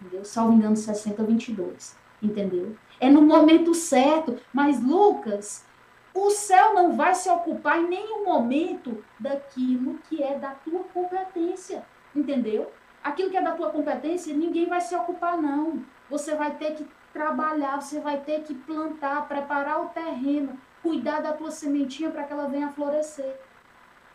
[0.01, 0.25] Entendeu?
[0.25, 1.97] Salvo engano, 60, 22.
[2.21, 2.77] Entendeu?
[3.01, 4.39] É no momento certo.
[4.53, 5.65] Mas, Lucas,
[6.13, 11.85] o céu não vai se ocupar em nenhum momento daquilo que é da tua competência.
[12.15, 12.71] Entendeu?
[13.05, 15.85] Aquilo que é da tua competência, ninguém vai se ocupar, não.
[16.09, 21.35] Você vai ter que trabalhar, você vai ter que plantar, preparar o terreno, cuidar da
[21.35, 23.39] tua sementinha para que ela venha florescer.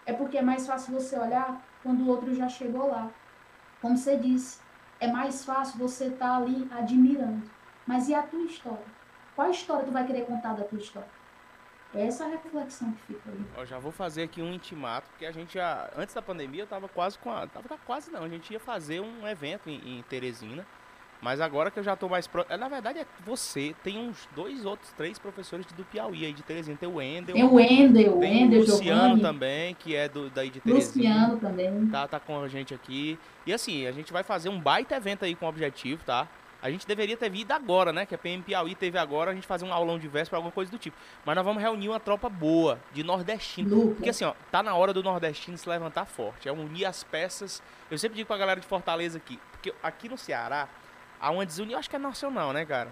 [0.08, 3.12] É porque é mais fácil você olhar quando o outro já chegou lá.
[3.80, 4.60] Como você disse,
[5.00, 7.44] é mais fácil você estar tá ali admirando.
[7.86, 8.86] Mas e a tua história?
[9.36, 11.19] Qual história tu vai querer contar da tua história?
[11.94, 13.44] É essa reflexão que fica ali.
[13.58, 16.68] Eu já vou fazer aqui um intimato, porque a gente já, antes da pandemia, eu
[16.68, 20.04] tava quase com a, tava quase não, a gente ia fazer um evento em, em
[20.04, 20.66] Teresina,
[21.22, 22.46] mas agora que eu já tô mais pro...
[22.48, 23.76] É, na verdade, é você.
[23.84, 26.78] Tem uns dois outros, três professores do Piauí aí de Teresina.
[26.78, 27.36] Tem o Wendel.
[27.36, 29.22] Tem o Wendel, tem Wendel, o Luciano Giovanni.
[29.22, 31.04] também, que é do, daí de Teresina.
[31.04, 31.88] Luciano também.
[31.88, 33.20] Tá, tá com a gente aqui.
[33.46, 36.26] E assim, a gente vai fazer um baita evento aí com objetivo, tá?
[36.62, 38.05] A gente deveria ter vindo agora, né?
[38.05, 40.70] Que a PM Piauí teve agora, a gente fazer um aulão de véspera, alguma coisa
[40.70, 40.97] do tipo.
[41.26, 43.76] Mas nós vamos reunir uma tropa boa, de nordestino.
[43.76, 43.95] Luca.
[43.95, 46.49] Porque assim, ó, tá na hora do nordestino se levantar forte.
[46.49, 47.64] É unir as peças.
[47.89, 50.68] Eu sempre digo pra galera de Fortaleza aqui, porque aqui no Ceará,
[51.20, 52.91] há uma desunião, acho que é nacional, né, cara?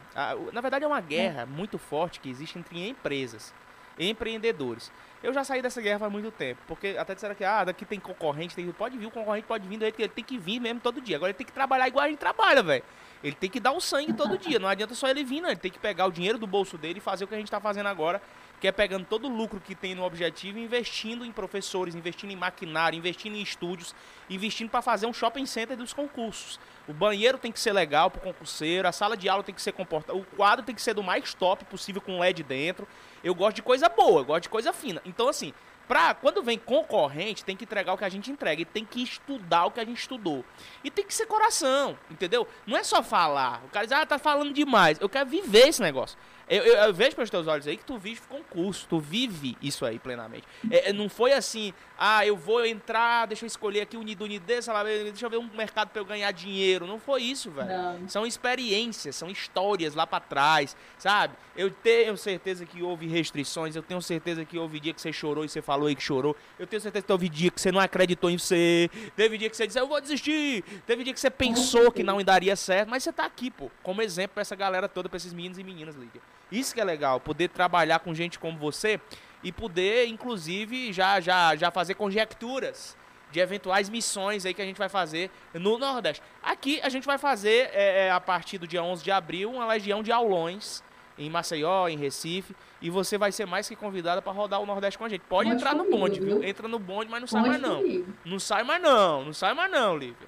[0.53, 1.45] Na verdade, é uma guerra é.
[1.45, 3.53] muito forte que existe entre empresas
[3.98, 4.91] empreendedores.
[5.24, 8.00] Eu já saí dessa guerra faz muito tempo, porque até disseram que ah, daqui tem
[8.00, 11.16] concorrente, tem, pode vir, o concorrente pode vir, ele tem que vir mesmo todo dia.
[11.16, 12.84] Agora ele tem que trabalhar igual a gente trabalha, velho.
[13.24, 15.50] Ele tem que dar o sangue todo dia, não adianta só ele vir, não.
[15.50, 17.48] Ele tem que pegar o dinheiro do bolso dele e fazer o que a gente
[17.48, 18.22] está fazendo agora,
[18.60, 22.36] que é pegando todo o lucro que tem no objetivo investindo em professores, investindo em
[22.36, 23.95] maquinário, investindo em estúdios,
[24.30, 26.60] investindo para fazer um shopping center dos concursos.
[26.88, 29.72] O banheiro tem que ser legal pro concurseiro, a sala de aula tem que ser
[29.72, 32.88] comportada, o quadro tem que ser do mais top possível com LED dentro.
[33.28, 35.02] Eu gosto de coisa boa, eu gosto de coisa fina.
[35.06, 35.54] Então, assim,
[35.88, 38.62] pra, quando vem concorrente, tem que entregar o que a gente entrega.
[38.62, 40.46] E tem que estudar o que a gente estudou.
[40.84, 42.48] E tem que ser coração, entendeu?
[42.66, 43.62] Não é só falar.
[43.66, 44.98] O cara diz, ah, tá falando demais.
[45.00, 46.18] Eu quero viver esse negócio.
[46.50, 49.86] Eu, eu, eu, vejo pelos teus olhos aí que tu vive concurso, tu vive isso
[49.86, 50.48] aí plenamente.
[50.72, 54.24] É, é, não foi assim, ah, eu vou entrar, deixa eu escolher aqui o Unido
[54.24, 54.66] Unidez,
[55.04, 56.88] deixa eu ver um mercado para eu ganhar dinheiro.
[56.88, 57.70] Não foi isso, velho.
[58.08, 61.36] São experiências, são histórias lá para trás, sabe?
[61.56, 65.43] Eu tenho certeza que houve restrições, eu tenho certeza que houve dia que você chorou
[65.43, 66.36] e você falou aí que chorou.
[66.57, 68.89] Eu tenho certeza que houve dia que você não acreditou em você.
[69.15, 70.63] Teve dia que você disse, eu vou desistir.
[70.86, 74.01] Teve dia que você pensou que não daria certo, mas você tá aqui, pô, como
[74.01, 76.22] exemplo para essa galera toda, para esses meninos e meninas, Lídia.
[76.51, 78.99] Isso que é legal, poder trabalhar com gente como você
[79.43, 82.97] e poder, inclusive, já, já, já fazer conjecturas
[83.32, 86.24] de eventuais missões aí que a gente vai fazer no Nordeste.
[86.41, 89.68] Aqui a gente vai fazer, é, é a partir do dia 11 de abril, uma
[89.68, 90.84] legião de aulões
[91.18, 94.98] em Maceió, em Recife, e você vai ser mais que convidada para rodar o Nordeste
[94.98, 95.22] com a gente.
[95.22, 96.44] Pode, entrar no bonde, viu?
[96.44, 97.84] Entra no bonde, mas não sai mais não.
[98.26, 100.28] Não sai mais não, não sai mais não, Lívia.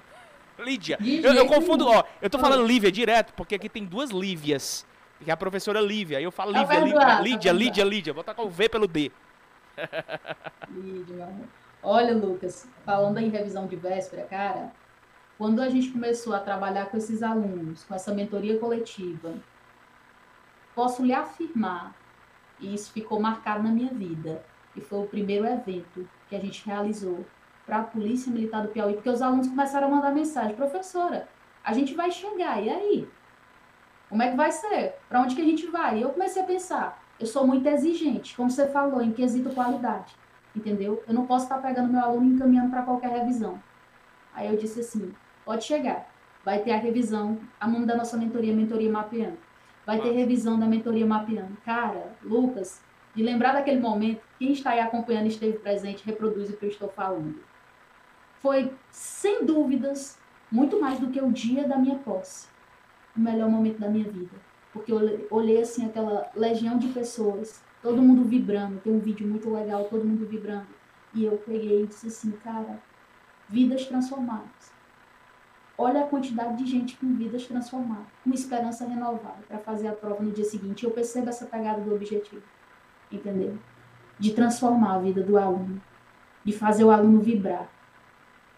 [0.58, 0.98] Lídia.
[1.00, 4.86] Eu, eu confundo, ó, eu tô falando Lívia direto, porque aqui tem duas Lívias
[5.24, 6.18] que é a professora Lívia.
[6.18, 8.12] Aí eu falo Lívia, é Lívia, Lídia, Lídia, Lídia.
[8.12, 9.12] Vou tacar o V pelo D.
[10.70, 11.46] Lídia, meu amor.
[11.82, 14.72] Olha, Lucas, falando em revisão de véspera, cara,
[15.38, 19.34] quando a gente começou a trabalhar com esses alunos, com essa mentoria coletiva,
[20.74, 21.94] posso lhe afirmar
[22.60, 24.44] E isso ficou marcado na minha vida.
[24.76, 27.24] E foi o primeiro evento que a gente realizou
[27.66, 31.28] para a Polícia Militar do Piauí, porque os alunos começaram a mandar mensagem: professora,
[31.62, 33.08] a gente vai chegar, e aí?
[34.08, 34.96] Como é que vai ser?
[35.08, 35.98] Para onde que a gente vai?
[35.98, 40.16] E eu comecei a pensar: eu sou muito exigente, como você falou, em quesito qualidade,
[40.54, 41.02] entendeu?
[41.06, 43.62] Eu não posso estar pegando meu aluno e encaminhando para qualquer revisão.
[44.34, 46.10] Aí eu disse assim: pode chegar,
[46.44, 49.38] vai ter a revisão, a nome da nossa mentoria, mentoria mapeando.
[49.98, 51.56] Vai ter revisão da mentoria mapeando.
[51.64, 52.82] Cara, Lucas,
[53.14, 56.88] de lembrar daquele momento, quem está aí acompanhando esteve presente, reproduz o que eu estou
[56.88, 57.40] falando
[58.40, 60.18] foi, sem dúvidas,
[60.50, 62.48] muito mais do que o dia da minha posse.
[63.16, 64.34] O melhor momento da minha vida.
[64.72, 68.80] Porque eu olhei assim aquela legião de pessoas, todo mundo vibrando.
[68.80, 70.68] Tem um vídeo muito legal, todo mundo vibrando.
[71.14, 72.80] E eu peguei e disse assim, cara,
[73.48, 74.72] vidas transformadas.
[75.82, 80.22] Olha a quantidade de gente com vidas transformadas, com esperança renovada para fazer a prova
[80.22, 80.84] no dia seguinte.
[80.84, 82.42] Eu percebo essa pegada do objetivo,
[83.10, 83.58] entendeu?
[84.18, 85.80] De transformar a vida do aluno,
[86.44, 87.66] de fazer o aluno vibrar,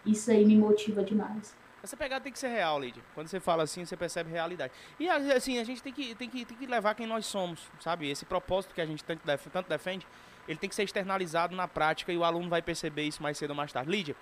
[0.05, 1.55] isso aí me motiva demais.
[1.81, 3.01] Essa pegada tem que ser real, Lídia.
[3.15, 4.73] Quando você fala assim, você percebe realidade.
[4.99, 8.09] E assim, a gente tem que, tem que, tem que levar quem nós somos, sabe?
[8.09, 10.05] Esse propósito que a gente tanto, tanto defende,
[10.45, 13.51] ele tem que ser externalizado na prática e o aluno vai perceber isso mais cedo
[13.51, 13.89] ou mais tarde.
[13.89, 14.13] Lídia,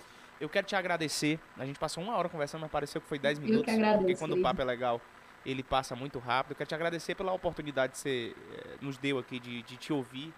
[0.41, 1.39] eu quero te agradecer.
[1.57, 3.59] A gente passou uma hora conversando, mas pareceu que foi 10 minutos.
[3.59, 4.99] Eu que agradeço, porque quando o papo é legal,
[5.45, 6.51] ele passa muito rápido.
[6.51, 9.93] Eu quero te agradecer pela oportunidade que você eh, nos deu aqui de, de te
[9.93, 10.33] ouvir.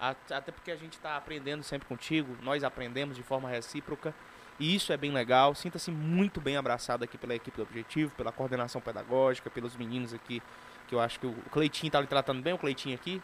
[0.00, 4.14] Até porque a gente está aprendendo sempre contigo, nós aprendemos de forma recíproca.
[4.60, 5.56] E isso é bem legal.
[5.56, 10.40] Sinta-se muito bem abraçado aqui pela equipe do Objetivo, pela coordenação pedagógica, pelos meninos aqui,
[10.86, 13.20] que eu acho que o Cleitinho tá lhe tratando bem, o Cleitinho aqui.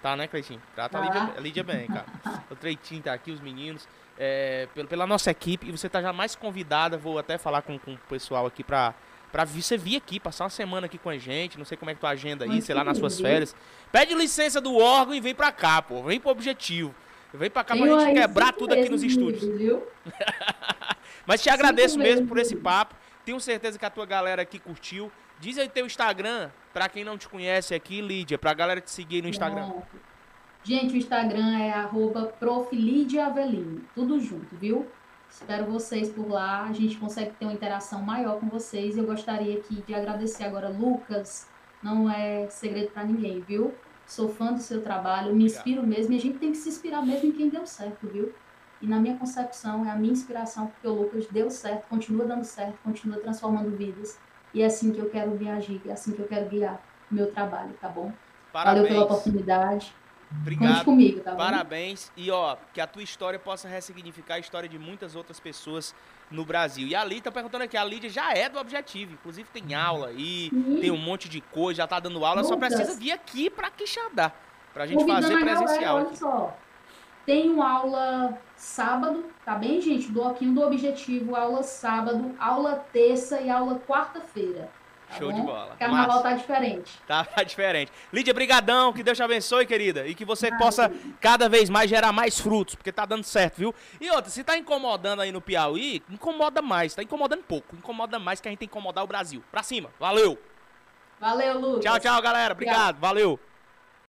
[0.00, 0.60] Tá, né, Cleitinho?
[0.74, 2.06] Trata a Lídia, a Lídia bem, cara.
[2.50, 3.86] O Cleitinho tá aqui, os meninos.
[4.22, 7.94] É, pela nossa equipe, e você tá já mais convidada, vou até falar com, com
[7.94, 8.94] o pessoal aqui pra,
[9.32, 11.56] pra você vir aqui, passar uma semana aqui com a gente.
[11.56, 13.56] Não sei como é que tua agenda aí, sei lá, nas suas férias.
[13.90, 16.02] Pede licença do órgão e vem pra cá, pô.
[16.02, 16.94] Vem pro objetivo.
[17.32, 19.42] Vem pra cá pra gente quebrar tudo aqui nos estúdios.
[19.56, 19.86] Viu?
[21.24, 22.94] Mas te agradeço mesmo por esse papo.
[23.24, 25.10] Tenho certeza que a tua galera aqui curtiu.
[25.38, 29.22] Diz aí teu Instagram, pra quem não te conhece aqui, Lídia, pra galera te seguir
[29.22, 29.72] no Instagram.
[30.62, 32.34] Gente, o Instagram é arroba
[33.94, 34.86] tudo junto, viu?
[35.28, 38.98] Espero vocês por lá, a gente consegue ter uma interação maior com vocês.
[38.98, 41.48] Eu gostaria aqui de agradecer agora Lucas,
[41.82, 43.74] não é segredo para ninguém, viu?
[44.10, 47.00] sou fã do seu trabalho, me inspiro mesmo, e a gente tem que se inspirar
[47.00, 48.34] mesmo em quem deu certo, viu?
[48.82, 52.42] E na minha concepção, é a minha inspiração, porque o Lucas deu certo, continua dando
[52.42, 54.18] certo, continua transformando vidas.
[54.52, 57.30] E é assim que eu quero viajar, é assim que eu quero guiar o meu
[57.30, 58.12] trabalho, tá bom?
[58.52, 58.82] Parabéns.
[58.82, 59.94] Valeu pela oportunidade.
[60.30, 60.84] Obrigado.
[60.84, 61.34] Comigo, tá?
[61.34, 62.12] Parabéns.
[62.16, 65.94] E ó, que a tua história possa ressignificar a história de muitas outras pessoas
[66.30, 66.86] no Brasil.
[66.86, 70.08] E a Lídia tá perguntando aqui, a Lídia já é do Objetivo, inclusive tem aula
[70.08, 70.50] aí,
[70.80, 74.32] tem um monte de coisa, já tá dando aula, só precisa vir aqui para Quixadá,
[74.72, 75.96] pra gente fazer presencial.
[75.96, 76.56] Galera, olha só,
[77.26, 80.06] tenho aula sábado, tá bem, gente?
[80.12, 84.70] Bloquinho do Objetivo, aula sábado, aula terça e aula quarta-feira.
[85.10, 85.74] Tá Show de bola.
[85.76, 86.22] Carnaval Massa.
[86.22, 86.92] tá diferente.
[87.06, 87.92] Tá, tá diferente.
[88.12, 90.06] Lídia, brigadão, que Deus te abençoe, querida.
[90.06, 90.90] E que você possa
[91.20, 93.74] cada vez mais gerar mais frutos, porque tá dando certo, viu?
[94.00, 96.94] E outra, se tá incomodando aí no Piauí, incomoda mais.
[96.94, 97.74] Tá incomodando pouco.
[97.74, 99.42] Incomoda mais que a gente tem que incomodar o Brasil.
[99.50, 99.90] Pra cima.
[99.98, 100.38] Valeu.
[101.18, 101.84] Valeu, Lucas.
[101.84, 102.54] Tchau, tchau, galera.
[102.54, 102.98] Obrigado.
[103.00, 103.38] Valeu.